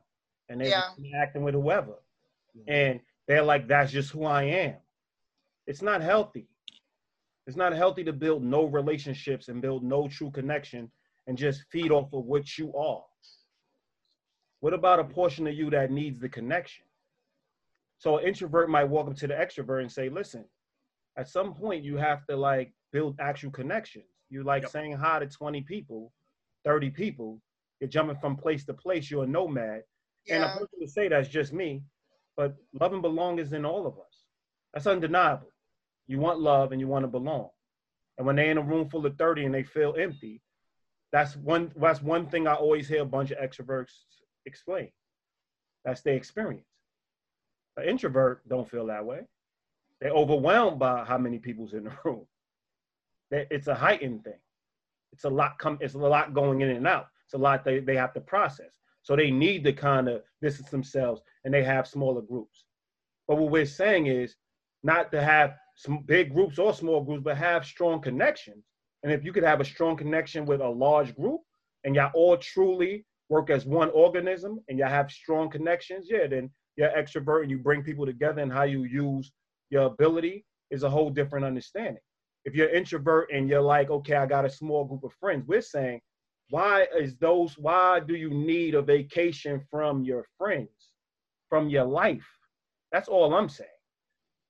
[0.51, 0.91] and they're yeah.
[1.16, 1.93] acting with whoever,
[2.55, 2.70] mm-hmm.
[2.70, 4.76] and they're like, "That's just who I am."
[5.66, 6.49] It's not healthy.
[7.47, 10.91] It's not healthy to build no relationships and build no true connection
[11.26, 13.05] and just feed off of what you are?
[14.61, 16.85] What about a portion of you that needs the connection?
[17.99, 20.45] So an introvert might walk up to the extrovert and say, listen,
[21.16, 24.05] at some point you have to like build actual connections.
[24.30, 24.70] You like yep.
[24.70, 26.12] saying hi to 20 people,
[26.65, 27.41] 30 people,
[27.81, 29.83] you're jumping from place to place, you're a nomad.
[30.27, 30.37] Yeah.
[30.37, 31.83] And a person would say that's just me,
[32.37, 34.25] but love and belong is in all of us.
[34.73, 35.53] That's undeniable.
[36.07, 37.49] You want love and you want to belong.
[38.19, 40.41] And when they're in a room full of 30 and they feel empty,
[41.13, 43.93] that's one that's one thing I always hear a bunch of extroverts
[44.47, 44.91] explain.
[45.85, 46.67] That's their experience.
[47.77, 49.21] An introvert don't feel that way.
[50.01, 52.27] They're overwhelmed by how many people's in the room.
[53.31, 54.41] That it's a heightened thing.
[55.13, 55.79] It's a lot come.
[55.81, 57.09] It's a lot going in and out.
[57.27, 58.71] It's a lot they, they have to process.
[59.03, 62.65] So they need to kind of distance themselves, and they have smaller groups.
[63.27, 64.37] But what we're saying is
[64.83, 68.65] not to have some big groups or small groups, but have strong connections
[69.03, 71.41] and if you could have a strong connection with a large group
[71.85, 76.51] and y'all all truly work as one organism and y'all have strong connections, yeah, then
[76.77, 79.33] you're extrovert and you bring people together and how you use
[79.71, 82.03] your ability is a whole different understanding.
[82.45, 85.62] If you're introvert and you're like, okay, I got a small group of friends, we're
[85.62, 86.01] saying,
[86.51, 90.93] why is those, why do you need a vacation from your friends,
[91.49, 92.26] from your life?
[92.90, 93.70] That's all I'm saying.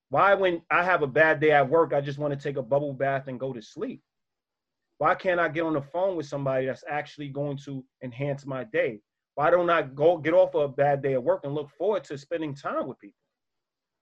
[0.09, 2.62] Why, when I have a bad day at work, I just want to take a
[2.62, 4.03] bubble bath and go to sleep?
[4.99, 8.64] Why can't I get on the phone with somebody that's actually going to enhance my
[8.64, 9.01] day?
[9.34, 12.05] Why don't I go get off of a bad day at work and look forward
[12.05, 13.16] to spending time with people?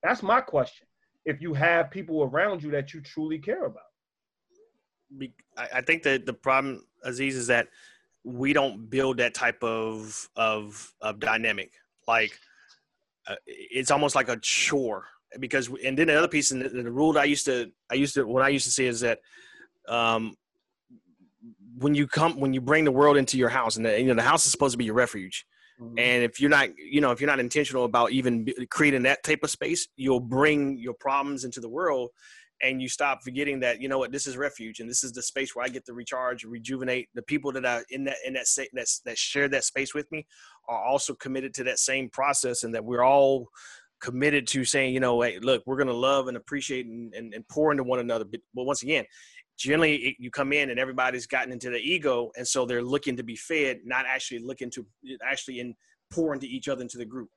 [0.03, 0.87] That's my question.
[1.25, 3.83] If you have people around you that you truly care about.
[5.57, 7.69] I think that the problem, Aziz, is that
[8.25, 11.73] we don't build that type of of, of dynamic.
[12.07, 12.39] Like
[13.27, 15.07] uh, it's almost like a chore
[15.39, 17.95] because, and then the other piece, and the, the rule that I used to, I
[17.95, 19.21] used to, what I used to say is that
[19.89, 20.37] um,
[21.79, 24.15] when you come when you bring the world into your house and the, you know
[24.15, 25.47] the house is supposed to be your refuge
[25.81, 25.99] mm-hmm.
[25.99, 29.41] and if you're not you know if you're not intentional about even creating that type
[29.43, 32.11] of space you'll bring your problems into the world
[32.63, 35.23] and you stop forgetting that you know what this is refuge and this is the
[35.23, 37.09] space where I get to recharge, rejuvenate.
[37.15, 40.27] The people that are in that in that that that share that space with me
[40.69, 43.49] are also committed to that same process, and that we're all
[44.01, 47.35] committed to saying, you know, hey, look, we're going to love and appreciate and, and,
[47.35, 48.25] and pour into one another.
[48.25, 49.05] But, but once again,
[49.61, 53.17] generally it, you come in and everybody's gotten into the ego and so they're looking
[53.17, 54.85] to be fed not actually looking to
[55.23, 55.75] actually in
[56.11, 57.29] pour into each other into the group.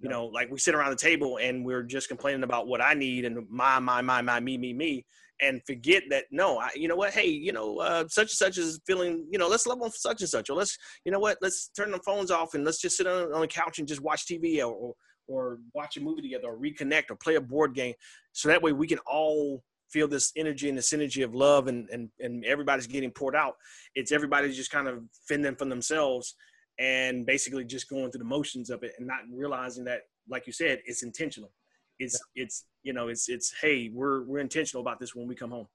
[0.00, 2.92] You know like we sit around the table and we're just complaining about what i
[2.92, 5.06] need and my my my my me me me
[5.40, 7.12] and forget that no I, you know what?
[7.12, 10.20] Hey you know uh, such and such is feeling you know let's love on such
[10.20, 11.38] and such or let's you know what?
[11.40, 14.02] Let's turn the phones off and let's just sit on, on the couch and just
[14.02, 14.94] watch tv or, or
[15.28, 17.94] or watch a movie together or reconnect or play a board game
[18.32, 21.88] so that way we can all feel this energy and the synergy of love and,
[21.90, 23.54] and, and everybody's getting poured out.
[23.94, 26.34] It's everybody just kind of fending from themselves
[26.78, 30.52] and basically just going through the motions of it and not realizing that, like you
[30.52, 31.52] said, it's intentional.
[31.98, 32.44] It's, yeah.
[32.44, 35.68] it's, you know, it's, it's, Hey, we're, we're intentional about this when we come home.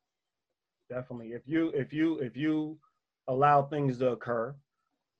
[0.90, 1.30] Definitely.
[1.30, 2.78] If you, if you, if you
[3.28, 4.54] allow things to occur,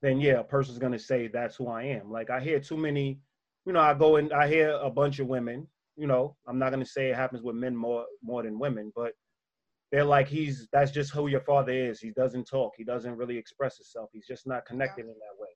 [0.02, 2.10] then yeah, a person's going to say that's who I am.
[2.10, 3.20] Like I hear too many,
[3.64, 5.66] you know, I go and I hear a bunch of women
[6.02, 9.12] you know, I'm not gonna say it happens with men more more than women, but
[9.92, 12.00] they're like he's that's just who your father is.
[12.00, 12.72] He doesn't talk.
[12.76, 14.10] He doesn't really express himself.
[14.12, 15.50] He's just not connected in that way.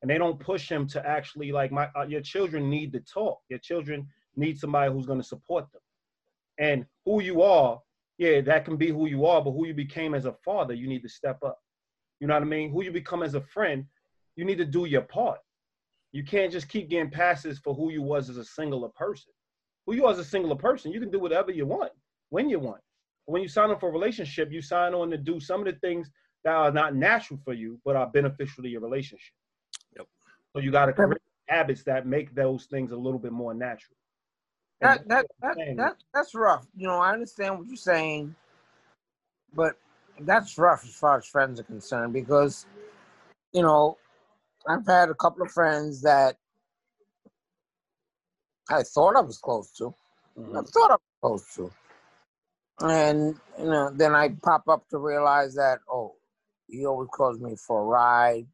[0.00, 3.40] And they don't push him to actually like my uh, your children need to talk.
[3.48, 5.82] Your children need somebody who's going to support them.
[6.60, 7.80] And who you are,
[8.18, 10.86] yeah, that can be who you are, but who you became as a father, you
[10.86, 11.58] need to step up.
[12.20, 12.70] You know what I mean?
[12.70, 13.84] Who you become as a friend,
[14.36, 15.40] you need to do your part.
[16.12, 19.32] You can't just keep getting passes for who you was as a singular person.
[19.88, 21.92] Who you are as a singular person, you can do whatever you want
[22.28, 22.82] when you want.
[23.24, 25.80] When you sign up for a relationship, you sign on to do some of the
[25.80, 26.10] things
[26.44, 29.32] that are not natural for you, but are beneficial to your relationship.
[29.96, 30.06] Yep.
[30.52, 31.16] So you got to create
[31.48, 33.96] habits that make those things a little bit more natural.
[34.82, 36.66] That that that, that that's rough.
[36.76, 38.34] You know, I understand what you're saying,
[39.54, 39.78] but
[40.20, 42.66] that's rough as far as friends are concerned because,
[43.54, 43.96] you know,
[44.68, 46.36] I've had a couple of friends that
[48.70, 49.94] I thought I was close to.
[50.36, 50.60] I mm-hmm.
[50.66, 51.70] thought I was close to.
[52.80, 56.14] And you know, then I pop up to realize that, oh,
[56.68, 58.46] he always calls me for a ride.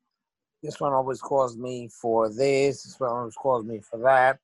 [0.63, 2.85] This one always calls me for this.
[2.85, 4.39] This one always calls me for that.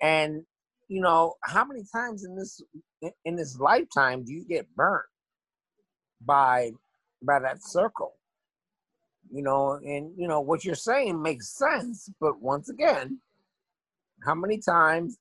[0.00, 0.44] And
[0.88, 2.60] you know, how many times in this
[3.24, 5.04] in this lifetime do you get burnt
[6.24, 6.72] by
[7.22, 8.14] by that circle?
[9.30, 13.20] You know, and you know what you're saying makes sense, but once again,
[14.24, 15.18] how many times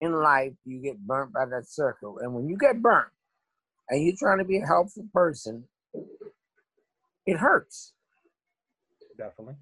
[0.00, 2.18] in life do you get burnt by that circle?
[2.20, 3.08] And when you get burnt
[3.88, 5.64] and you're trying to be a helpful person,
[7.26, 7.92] it hurts.
[9.18, 9.56] Definitely.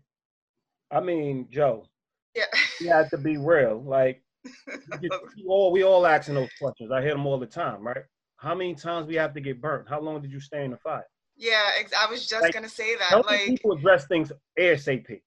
[0.91, 1.87] I mean, Joe,
[2.35, 2.45] Yeah.
[2.81, 3.83] you have to be real.
[3.83, 4.23] Like,
[4.67, 6.91] you get- we all we all asking those questions.
[6.93, 8.05] I hear them all the time, right?
[8.37, 9.89] How many times we have to get burnt?
[9.89, 11.07] How long did you stay in the fire?
[11.37, 13.05] Yeah, ex- I was just Like, gonna say that.
[13.09, 15.21] Healthy Like, people address things ASAP.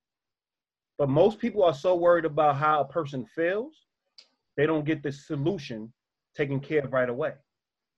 [0.97, 3.85] But most people are so worried about how a person feels,
[4.55, 5.93] they don't get the solution
[6.35, 7.33] taken care of right away.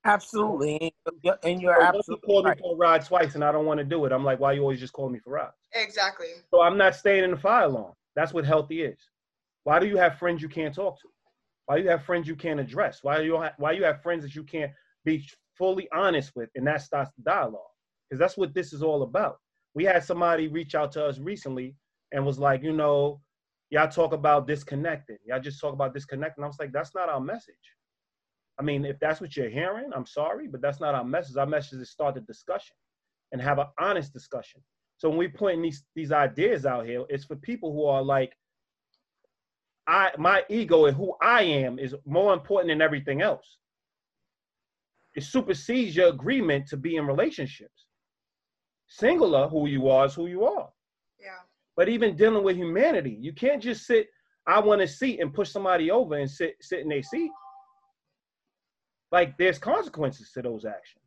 [0.06, 2.60] Absolutely, and you're- and you're So once you absolutely called me right.
[2.60, 4.62] for a ride twice and I don't want to do it, I'm like, why you
[4.62, 5.56] always just call me for rides?
[5.74, 6.28] exactly.
[6.52, 7.94] So I'm not staying in the fire long.
[8.16, 9.00] That's what healthy is.
[9.64, 11.10] Why do you have friends you can't talk to?
[11.66, 13.04] Why do you have friends you can't address?
[13.04, 14.72] Why do you ha- why you have friends that you can't
[15.06, 15.28] be
[15.58, 17.62] fully honest with, and that starts the dialogue?
[18.10, 19.40] Because that's what this is all about.
[19.76, 21.76] We had somebody reach out to us recently
[22.12, 23.22] and was like, you know,
[23.70, 25.18] y'all talk about disconnecting.
[25.26, 26.44] Y'all just talk about disconnecting.
[26.44, 27.56] I was like, that's not our message.
[28.60, 31.38] I mean, if that's what you're hearing, I'm sorry, but that's not our message.
[31.38, 32.76] Our message is start the discussion
[33.32, 34.62] and have an honest discussion.
[34.98, 38.36] So when we putting these these ideas out here, it's for people who are like,
[39.88, 43.58] I my ego and who I am is more important than everything else.
[45.16, 47.86] It supersedes your agreement to be in relationships.
[48.88, 50.70] Singular, who you are is who you are.
[51.80, 54.10] But even dealing with humanity, you can't just sit.
[54.46, 57.32] I want a seat and push somebody over and sit sit in their seat.
[59.14, 61.06] Like there's consequences to those actions.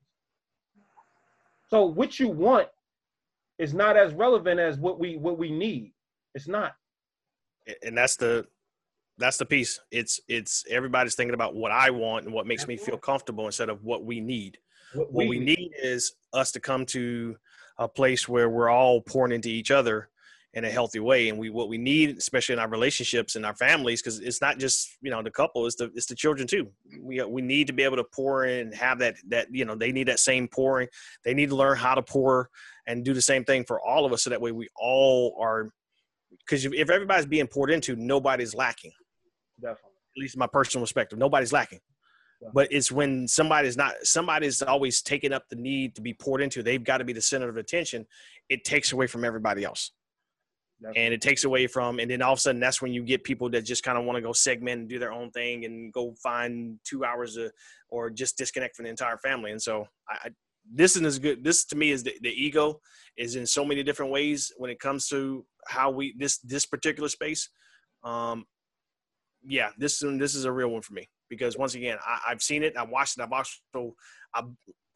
[1.69, 2.69] So what you want
[3.59, 5.93] is not as relevant as what we what we need.
[6.35, 6.73] It's not.
[7.83, 8.47] and that's the
[9.19, 12.79] that's the piece it's it's everybody's thinking about what i want and what makes me
[12.79, 14.57] feel comfortable instead of what we need
[14.95, 17.37] What what we need is us to come to
[17.77, 20.09] a place where we're all pouring into each other
[20.55, 23.55] in a healthy way and we what we need especially in our relationships and our
[23.55, 26.69] families because it's not just you know the couple it's the it's the children too.
[27.01, 29.75] We we need to be able to pour in and have that that you know
[29.75, 30.89] they need that same pouring.
[31.25, 32.51] They need to learn how to pour
[32.87, 35.71] and do the same thing for all of us so that way we all are
[36.47, 38.93] because if, everybody's being poured into nobody's lacking.
[39.61, 39.91] Definitely.
[40.17, 41.81] at least in my personal perspective nobody's lacking.
[42.53, 46.63] But it's when somebody's not somebody's always taking up the need to be poured into
[46.63, 48.05] they've got to be the center of attention
[48.49, 49.93] it takes away from everybody else
[50.97, 53.25] and it takes away from and then all of a sudden that's when you get
[53.25, 55.93] people that just kind of want to go segment and do their own thing and
[55.93, 57.53] go find two hours of,
[57.89, 59.51] or just disconnect from the entire family.
[59.51, 60.31] And so I,
[60.73, 62.81] this is good this to me is the, the ego
[63.17, 67.09] is in so many different ways when it comes to how we this this particular
[67.09, 67.49] space.
[68.05, 68.45] Um
[69.45, 72.63] yeah this this is a real one for me because once again I, i've seen
[72.63, 73.95] it i've watched it i've also
[74.35, 74.45] I've,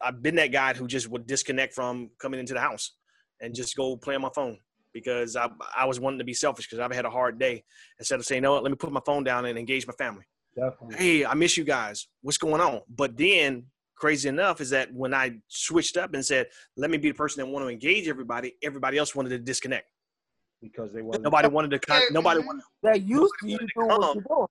[0.01, 2.93] I've been that guy who just would disconnect from coming into the house
[3.41, 4.57] and just go play on my phone
[4.97, 5.47] because I,
[5.77, 7.63] I was wanting to be selfish because I've had a hard day.
[7.99, 10.25] Instead of saying, no, let me put my phone down and engage my family.
[10.55, 10.95] Definitely.
[10.97, 12.07] Hey, I miss you guys.
[12.23, 12.81] What's going on?
[12.89, 13.65] But then,
[13.95, 16.47] crazy enough, is that when I switched up and said,
[16.77, 19.87] let me be the person that want to engage everybody, everybody else wanted to disconnect.
[20.59, 21.23] Because they wasn't.
[21.25, 24.47] Nobody wanted to con- nobody wanted They're used to you doing what you're doing.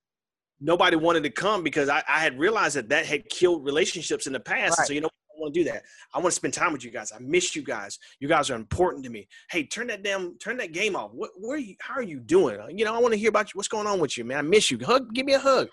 [0.60, 4.32] nobody wanted to come because I, I had realized that that had killed relationships in
[4.32, 4.78] the past.
[4.78, 4.86] Right.
[4.86, 5.82] So you know, I want to do that.
[6.14, 7.12] I want to spend time with you guys.
[7.12, 7.98] I miss you guys.
[8.20, 9.28] You guys are important to me.
[9.50, 11.10] Hey, turn that damn, turn that game off.
[11.12, 11.74] What, where are you?
[11.80, 12.58] How are you doing?
[12.76, 13.58] You know, I want to hear about you.
[13.58, 14.38] What's going on with you, man?
[14.38, 14.78] I miss you.
[14.84, 15.68] Hug, give me a hug.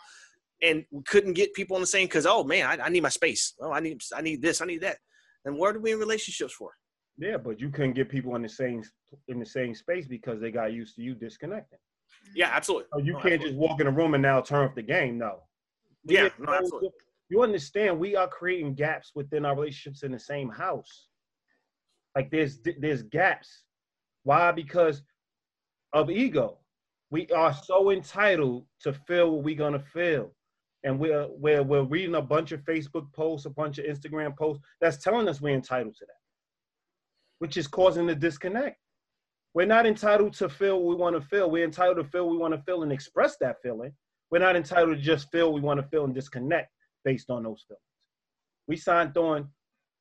[0.61, 3.09] and we couldn't get people on the same because oh man, I, I need my
[3.09, 3.53] space.
[3.61, 4.97] Oh, I need I need this, I need that.
[5.45, 6.71] And what are we in relationships for?
[7.17, 8.81] Yeah, but you couldn't get people in the same
[9.27, 11.79] in the same space because they got used to you disconnecting.
[12.35, 12.87] Yeah, absolutely.
[12.93, 13.49] So you No, can't absolutely.
[13.49, 15.17] just walk in a room and now turn off the game.
[15.17, 15.41] No.
[16.05, 16.89] We Yeah, no, so- absolutely.
[17.33, 17.97] You understand?
[17.97, 21.07] We are creating gaps within our relationships in the same house.
[22.15, 23.63] Like there's there's gaps.
[24.21, 24.51] Why?
[24.51, 25.01] Because
[25.93, 26.59] of ego.
[27.09, 30.35] We are so entitled to feel what we're gonna feel.
[30.83, 34.63] And we're we're we're reading a bunch of Facebook posts, a bunch of Instagram posts
[34.79, 36.21] that's telling us we're entitled to that,
[37.39, 38.77] which is causing the disconnect.
[39.55, 41.49] We're not entitled to feel what we want to feel.
[41.49, 43.91] We're entitled to feel we want to feel and express that feeling.
[44.29, 46.69] We're not entitled to just feel we want to feel and disconnect
[47.03, 47.81] based on those feelings.
[48.67, 49.49] We signed on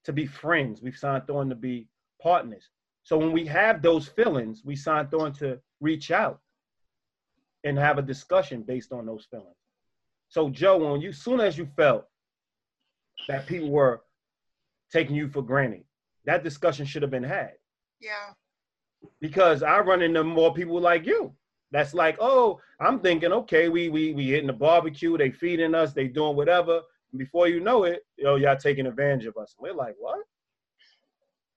[0.04, 0.82] to be friends.
[0.82, 1.88] We've signed on to be
[2.20, 2.70] partners.
[3.02, 6.40] So when we have those feelings, we signed on to reach out
[7.64, 9.56] and have a discussion based on those feelings.
[10.28, 12.06] So Joe, when you soon as you felt
[13.28, 14.02] that people were
[14.92, 15.84] taking you for granted,
[16.24, 17.52] that discussion should have been had
[18.00, 18.32] Yeah.
[19.20, 21.34] because I run into more people like you.
[21.72, 25.92] That's like, oh, I'm thinking, okay, we we we hitting the barbecue, they feeding us,
[25.92, 26.82] they doing whatever.
[27.12, 29.54] And before you know it, yo, y'all taking advantage of us.
[29.58, 30.20] We're like, what?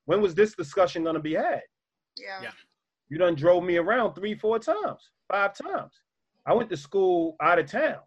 [0.06, 1.62] When was this discussion gonna be had?
[2.18, 2.42] Yeah.
[2.44, 2.52] Yeah.
[3.10, 5.94] You done drove me around three, four times, five times.
[6.46, 8.00] I went to school out of town.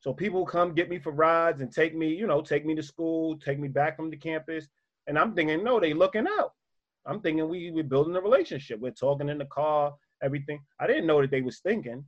[0.00, 2.82] So people come get me for rides and take me, you know, take me to
[2.82, 4.66] school, take me back from the campus.
[5.06, 6.52] And I'm thinking, no, they looking out.
[7.06, 8.80] I'm thinking we we're building a relationship.
[8.80, 10.60] We're talking in the car, everything.
[10.78, 12.04] I didn't know that they was thinking,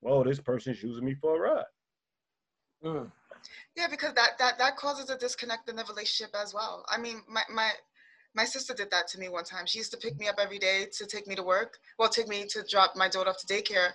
[0.00, 1.64] whoa, this person's using me for a ride.
[2.84, 3.12] Mm.
[3.76, 6.84] Yeah, because that that that causes a disconnect in the relationship as well.
[6.88, 7.70] I mean, my my
[8.34, 9.64] my sister did that to me one time.
[9.66, 11.78] She used to pick me up every day to take me to work.
[11.98, 13.90] Well, take me to drop my daughter off to daycare,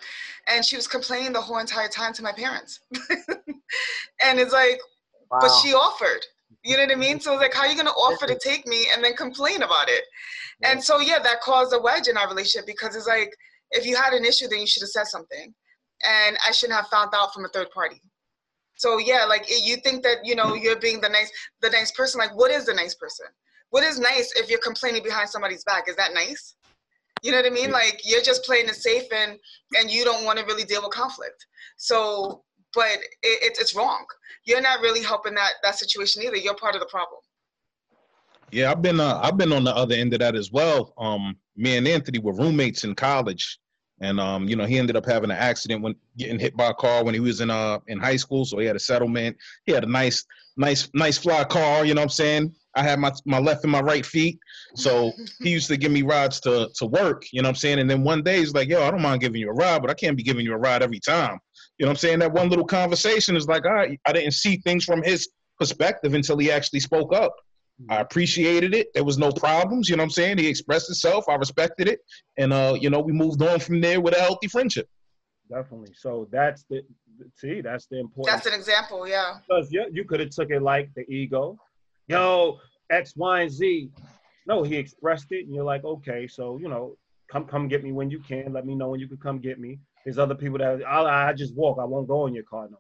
[0.47, 2.79] and she was complaining the whole entire time to my parents.
[4.23, 4.79] and it's like,
[5.29, 6.25] but she offered.
[6.63, 7.19] You know what I mean?
[7.19, 9.89] So it's like, how are you gonna offer to take me and then complain about
[9.89, 10.03] it?
[10.63, 13.33] And so yeah, that caused a wedge in our relationship because it's like,
[13.71, 15.53] if you had an issue, then you should have said something,
[16.07, 18.01] and I shouldn't have found out from a third party.
[18.81, 21.31] So yeah, like you think that you know you're being the nice
[21.61, 22.17] the nice person.
[22.17, 23.27] Like, what is the nice person?
[23.69, 25.87] What is nice if you're complaining behind somebody's back?
[25.87, 26.55] Is that nice?
[27.21, 27.69] You know what I mean?
[27.69, 29.37] Like you're just playing it safe and
[29.77, 31.45] and you don't want to really deal with conflict.
[31.77, 32.43] So,
[32.73, 34.03] but it, it's it's wrong.
[34.45, 36.37] You're not really helping that that situation either.
[36.37, 37.19] You're part of the problem.
[38.49, 40.95] Yeah, I've been uh, I've been on the other end of that as well.
[40.97, 43.59] Um, me and Anthony were roommates in college,
[44.01, 46.73] and um, you know, he ended up having an accident when getting hit by a
[46.73, 48.45] car when he was in uh in high school.
[48.45, 49.37] So he had a settlement.
[49.65, 50.25] He had a nice,
[50.57, 51.85] nice, nice fly car.
[51.85, 52.55] You know what I'm saying?
[52.75, 54.39] I had my my left and my right feet.
[54.75, 55.11] So
[55.41, 57.25] he used to give me rides to to work.
[57.31, 57.79] You know what I'm saying?
[57.79, 59.91] And then one day he's like, "Yo, I don't mind giving you a ride, but
[59.91, 61.39] I can't be giving you a ride every time."
[61.77, 62.19] You know what I'm saying?
[62.19, 65.29] That one little conversation is like, all right, I didn't see things from his
[65.59, 67.33] perspective until he actually spoke up.
[67.89, 68.93] I appreciated it.
[68.93, 69.89] There was no problems.
[69.89, 70.37] You know what I'm saying?
[70.37, 71.27] He expressed himself.
[71.27, 71.99] I respected it.
[72.37, 74.87] And, uh, you know, we moved on from there with a healthy friendship.
[75.49, 75.93] Definitely.
[75.93, 76.81] So that's the
[77.35, 78.35] see, that's the important.
[78.35, 79.07] That's an example.
[79.07, 79.39] Yeah.
[79.45, 81.57] Because yeah, you could have took it like the ego,
[82.07, 82.59] yo,
[82.89, 83.89] X, Y, and Z.
[84.47, 86.97] No, he expressed it, and you're like, okay, so you know,
[87.29, 88.53] come come get me when you can.
[88.53, 89.79] Let me know when you can come get me.
[90.05, 91.79] There's other people that I, I just walk.
[91.79, 92.77] I won't go in your car no.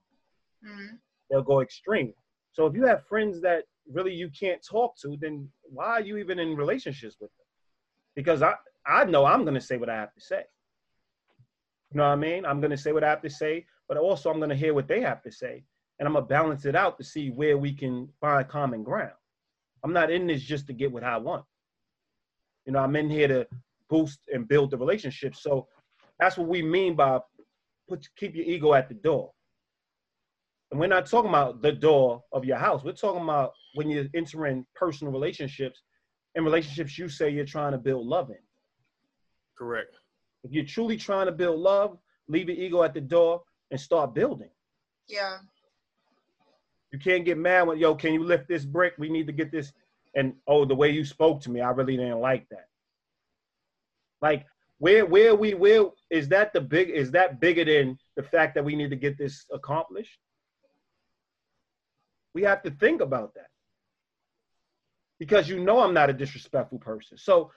[0.63, 0.73] more.
[0.73, 0.97] Mhm.
[1.29, 2.13] They'll go extreme.
[2.53, 6.17] So if you have friends that really you can't talk to, then why are you
[6.17, 7.45] even in relationships with them?
[8.15, 8.55] Because I
[8.85, 10.43] I know I'm gonna say what I have to say.
[11.91, 12.45] You know what I mean?
[12.45, 15.01] I'm gonna say what I have to say, but also I'm gonna hear what they
[15.01, 15.63] have to say,
[15.99, 19.13] and I'm gonna balance it out to see where we can find common ground.
[19.83, 21.43] I'm not in this just to get what I want.
[22.65, 23.47] You know, I'm in here to
[23.89, 25.35] boost and build the relationship.
[25.35, 25.67] So
[26.19, 27.19] that's what we mean by
[27.89, 29.31] put keep your ego at the door.
[30.71, 32.83] And we're not talking about the door of your house.
[32.83, 35.81] We're talking about when you're entering personal relationships
[36.35, 38.37] and relationships you say you're trying to build love in.
[39.57, 39.95] Correct.
[40.43, 44.15] If you're truly trying to build love, leave your ego at the door and start
[44.15, 44.49] building.
[45.07, 45.37] Yeah.
[46.91, 48.93] You can't get mad when, yo, can you lift this brick?
[48.97, 49.71] We need to get this.
[50.15, 52.67] And oh, the way you spoke to me, I really didn't like that.
[54.21, 54.45] Like,
[54.79, 58.65] where where we where is that the big is that bigger than the fact that
[58.65, 60.17] we need to get this accomplished?
[62.33, 63.47] We have to think about that.
[65.19, 67.17] Because you know I'm not a disrespectful person.
[67.17, 67.51] So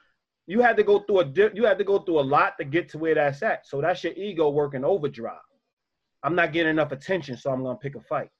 [0.47, 2.65] you had to go through a di- you had to go through a lot to
[2.65, 3.67] get to where that's at.
[3.67, 5.39] So that's your ego working overdrive.
[6.23, 8.31] I'm not getting enough attention, so I'm gonna pick a fight.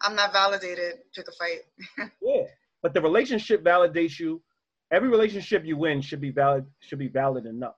[0.00, 0.94] I'm not validated.
[1.14, 2.10] Pick a fight.
[2.22, 2.42] Yeah,
[2.82, 4.42] but the relationship validates you.
[4.90, 6.66] Every relationship you win should be valid.
[6.80, 7.76] Should be valid enough.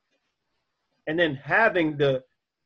[1.07, 2.23] And then having the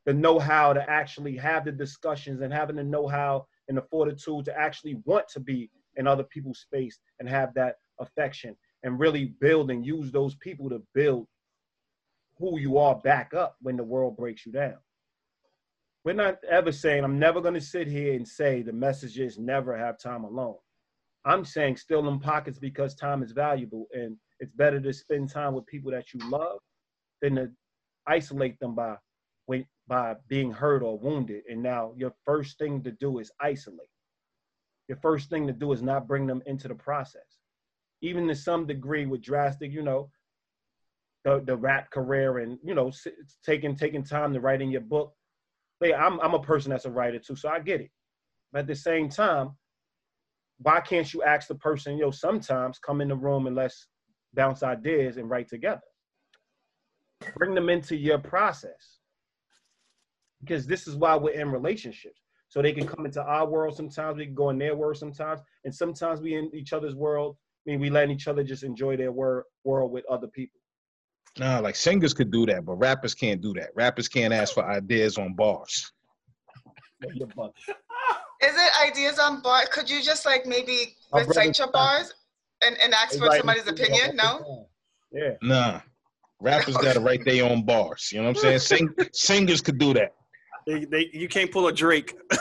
[0.07, 4.59] the know-how to actually have the discussions and having the know-how and the fortitude to
[4.59, 9.71] actually want to be in other people's space and have that affection and really build
[9.71, 11.27] and use those people to build
[12.39, 14.77] who you are back up when the world breaks you down.
[16.05, 19.39] We're not ever saying, I'm never going to sit here and say the message is
[19.39, 20.57] never have time alone.
[21.25, 25.55] I'm saying still in pockets because time is valuable and it's better to spend time
[25.55, 26.59] with people that you love
[27.23, 27.51] than to
[28.07, 28.97] isolate them by
[29.87, 31.43] by being hurt or wounded.
[31.49, 33.89] And now your first thing to do is isolate.
[34.89, 37.23] Your first thing to do is not bring them into the process.
[38.03, 40.11] Even to some degree with drastic, you know,
[41.25, 42.93] the, the rap career and, you know,
[43.45, 45.15] taking taking time to write in your book.
[45.81, 47.91] But I'm, I'm a person that's a writer too, so I get it.
[48.53, 49.57] But at the same time,
[50.59, 53.89] why can't you ask the person, yo, sometimes come in the room and let's
[54.35, 55.81] bounce ideas and write together?
[57.37, 58.99] Bring them into your process.
[60.45, 62.21] Because this is why we're in relationships.
[62.49, 65.41] So they can come into our world sometimes, we can go in their world sometimes,
[65.65, 67.37] and sometimes we in each other's world.
[67.67, 70.61] I mean, we let each other just enjoy their wor- world with other people.
[71.39, 73.71] No, like singers could do that, but rappers can't do that.
[73.75, 75.91] Rappers can't ask for ideas on bars.
[77.03, 79.69] Is it ideas on bars?
[79.73, 82.15] Could you just like maybe recite your bars
[82.63, 84.15] and, and ask for somebody's opinion?
[84.15, 84.69] No?
[85.11, 85.33] Yeah.
[85.43, 85.81] Nah.
[86.41, 88.11] Rappers gotta write their own bars.
[88.13, 88.89] You know what I'm saying?
[88.99, 90.15] Sing, singers could do that.
[90.67, 92.17] They, they, you can't pull a Drake.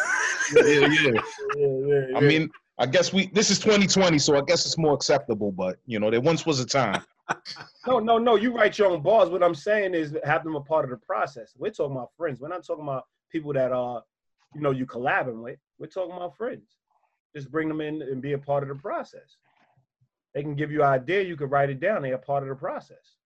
[0.55, 1.21] yeah, yeah.
[1.57, 5.51] yeah, I mean, I guess we this is 2020, so I guess it's more acceptable.
[5.51, 7.03] But you know, there once was a time.
[7.87, 8.35] no, no, no.
[8.35, 9.29] You write your own bars.
[9.29, 11.53] What I'm saying is have them a part of the process.
[11.57, 12.39] We're talking about friends.
[12.39, 14.03] We're not talking about people that are,
[14.53, 15.59] you know, you collabing with.
[15.79, 16.77] We're talking about friends.
[17.35, 19.37] Just bring them in and be a part of the process.
[20.33, 22.01] They can give you an idea, you can write it down.
[22.01, 23.17] They're a part of the process.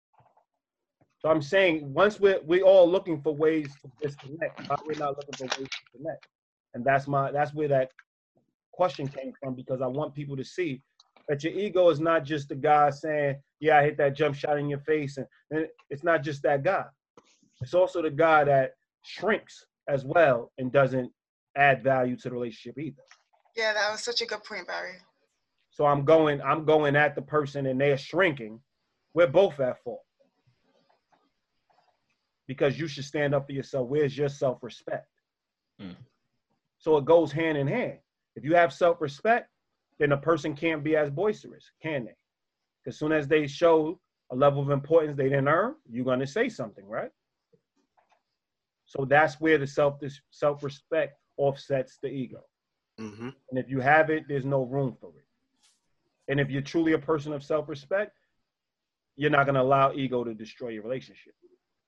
[1.20, 5.48] So I'm saying once we're we all looking for ways to disconnect, we're not looking
[5.48, 6.28] for ways to connect.
[6.74, 7.90] And that's my that's where that
[8.72, 10.82] question came from because I want people to see
[11.28, 14.60] that your ego is not just the guy saying, Yeah, I hit that jump shot
[14.60, 15.18] in your face.
[15.18, 16.86] And, and it's not just that guy.
[17.62, 21.12] It's also the guy that shrinks as well and doesn't
[21.56, 23.02] add value to the relationship either.
[23.56, 24.98] Yeah, that was such a good point, Barry.
[25.72, 28.60] So I'm going, I'm going at the person and they're shrinking.
[29.14, 30.02] We're both at fault.
[32.48, 33.88] Because you should stand up for yourself.
[33.90, 35.08] Where's your self-respect?
[35.82, 35.96] Mm.
[36.80, 37.98] So it goes hand in hand.
[38.36, 39.50] If you have self-respect,
[40.00, 42.16] then a person can't be as boisterous, can they?
[42.86, 44.00] As soon as they show
[44.32, 47.12] a level of importance they didn't earn, you're going to say something, right?
[48.86, 50.00] So that's where the self
[50.32, 52.44] self respect offsets the ego.
[53.00, 53.30] Mm-hmm.
[53.50, 55.26] And if you have it, there's no room for it.
[56.30, 58.18] And if you're truly a person of self respect,
[59.16, 61.34] you're not going to allow ego to destroy your relationship.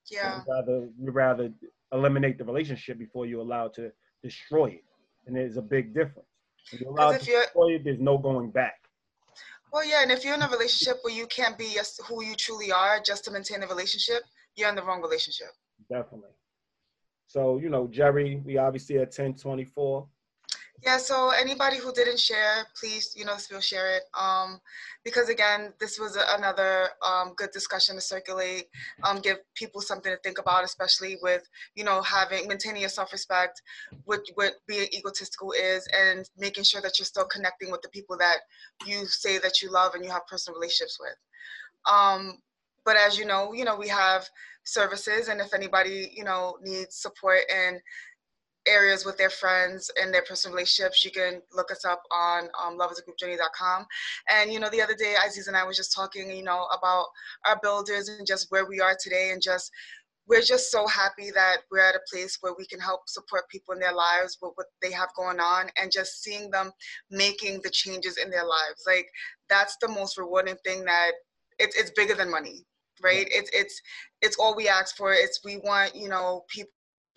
[0.09, 0.37] Yeah.
[0.37, 1.51] You'd rather, you rather
[1.91, 3.91] eliminate the relationship before you allow it to
[4.23, 4.83] destroy it.
[5.27, 6.27] And there's a big difference.
[6.71, 8.75] If you allow it to destroy it, there's no going back.
[9.71, 11.77] Well, yeah, and if you're in a relationship where you can't be
[12.07, 14.23] who you truly are just to maintain the relationship,
[14.55, 15.49] you're in the wrong relationship.
[15.89, 16.29] Definitely.
[17.27, 20.07] So, you know, Jerry, we obviously at 1024.
[20.81, 24.03] Yeah, so anybody who didn't share, please, you know, still share it.
[24.17, 24.59] Um,
[25.03, 28.65] because again, this was another um, good discussion to circulate,
[29.03, 31.43] um, give people something to think about, especially with,
[31.75, 33.61] you know, having, maintaining your self-respect,
[34.05, 38.17] what, what being egotistical is, and making sure that you're still connecting with the people
[38.17, 38.37] that
[38.85, 41.15] you say that you love and you have personal relationships with.
[41.93, 42.37] Um,
[42.85, 44.25] but as you know, you know, we have
[44.63, 47.79] services and if anybody you know needs support in
[48.69, 52.77] areas with their friends and their personal relationships you can look us up on um,
[52.77, 53.85] loveisagroup
[54.29, 57.05] and you know the other day aziz and i was just talking you know about
[57.45, 59.71] our builders and just where we are today and just
[60.27, 63.73] we're just so happy that we're at a place where we can help support people
[63.73, 66.71] in their lives with what they have going on and just seeing them
[67.09, 68.83] making the changes in their lives.
[68.85, 69.07] Like
[69.49, 71.13] that's the most rewarding thing that
[71.57, 72.63] it's, it's bigger than money
[73.01, 73.27] right?
[73.29, 73.81] It's it's
[74.21, 75.13] it's all we ask for.
[75.13, 76.71] It's we want you know people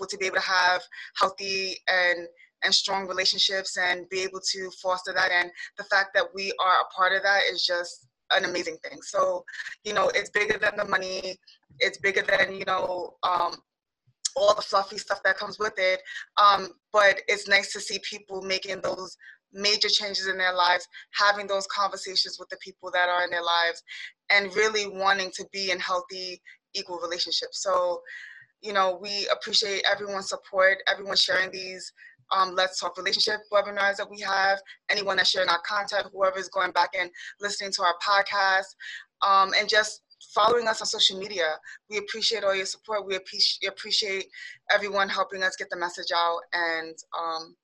[0.07, 0.83] to be able to have
[1.19, 2.27] healthy and
[2.65, 5.33] and strong relationships and be able to foster that.
[5.33, 9.03] And the fact that we are a part of that is just an amazing thing.
[9.03, 9.45] So
[9.85, 11.37] you know it's bigger than the money.
[11.81, 13.57] It's bigger than you know um,
[14.37, 16.01] all the fluffy stuff that comes with it.
[16.41, 19.17] Um, but it's nice to see people making those
[19.53, 23.43] major changes in their lives, having those conversations with the people that are in their
[23.43, 23.83] lives,
[24.31, 26.41] and really wanting to be in healthy,
[26.75, 27.63] equal relationships.
[27.63, 28.01] So,
[28.63, 31.93] you know, we appreciate everyone's support, everyone sharing these
[32.35, 34.59] um, Let's Talk Relationship webinars that we have,
[34.91, 37.11] anyone that's sharing our content, whoever is going back and
[37.41, 38.75] listening to our podcast,
[39.21, 40.03] um, and just
[40.35, 41.57] following us on social media.
[41.91, 43.07] We appreciate all your support.
[43.07, 44.27] We appreciate
[44.71, 47.57] everyone helping us get the message out and um,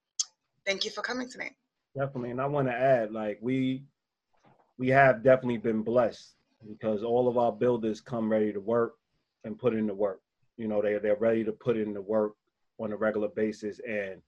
[0.68, 1.54] Thank you for coming tonight.
[1.96, 3.84] Definitely, and I want to add, like we
[4.76, 6.34] we have definitely been blessed
[6.68, 8.96] because all of our builders come ready to work
[9.44, 10.20] and put in the work.
[10.58, 12.32] You know, they they're ready to put in the work
[12.78, 14.20] on a regular basis and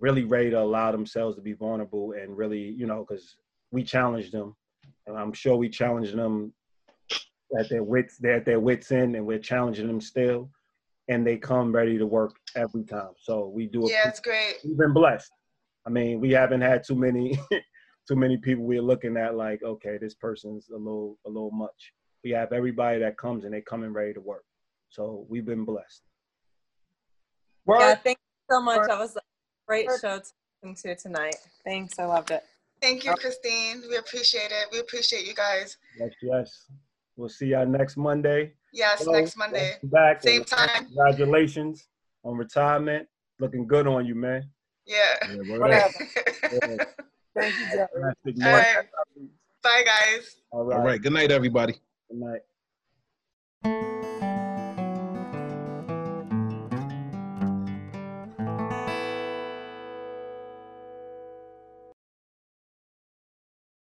[0.00, 3.36] really ready to allow themselves to be vulnerable and really, you know, because
[3.70, 4.54] we challenge them,
[5.06, 6.52] and I'm sure we challenge them
[7.58, 10.50] at their wits, they're at their wits end, and we're challenging them still,
[11.08, 13.12] and they come ready to work every time.
[13.18, 13.86] So we do.
[13.88, 14.56] Yeah, it's great.
[14.64, 15.30] We've been blessed.
[15.86, 17.38] I mean, we haven't had too many,
[18.08, 21.92] too many people we're looking at like, okay, this person's a little, a little much.
[22.24, 24.44] We have everybody that comes and they come in ready to work.
[24.90, 26.02] So we've been blessed.
[27.68, 28.86] Yeah, thank you so much.
[28.88, 29.20] That was a
[29.66, 30.24] great show to
[30.62, 31.36] listen to tonight.
[31.64, 31.98] Thanks.
[31.98, 32.42] I loved it.
[32.80, 33.82] Thank you, Christine.
[33.88, 34.68] We appreciate it.
[34.72, 35.76] We appreciate you guys.
[35.98, 36.66] Yes, yes.
[37.16, 38.52] We'll see y'all next Monday.
[38.72, 39.74] Yes, So, next Monday.
[39.82, 40.22] Back.
[40.22, 40.86] Same time.
[40.86, 41.88] Congratulations
[42.22, 43.08] on retirement.
[43.40, 44.48] Looking good on you, man.
[44.86, 45.34] Yeah.
[45.44, 45.92] Whatever.
[47.34, 47.88] Thank you, Jerry.
[48.24, 48.64] Fantastic All work.
[48.64, 48.86] right.
[49.62, 50.36] Bye, guys.
[50.50, 50.78] All right.
[50.78, 51.02] All right.
[51.02, 51.74] Good night, everybody.
[52.10, 52.40] Good
[53.64, 54.14] night.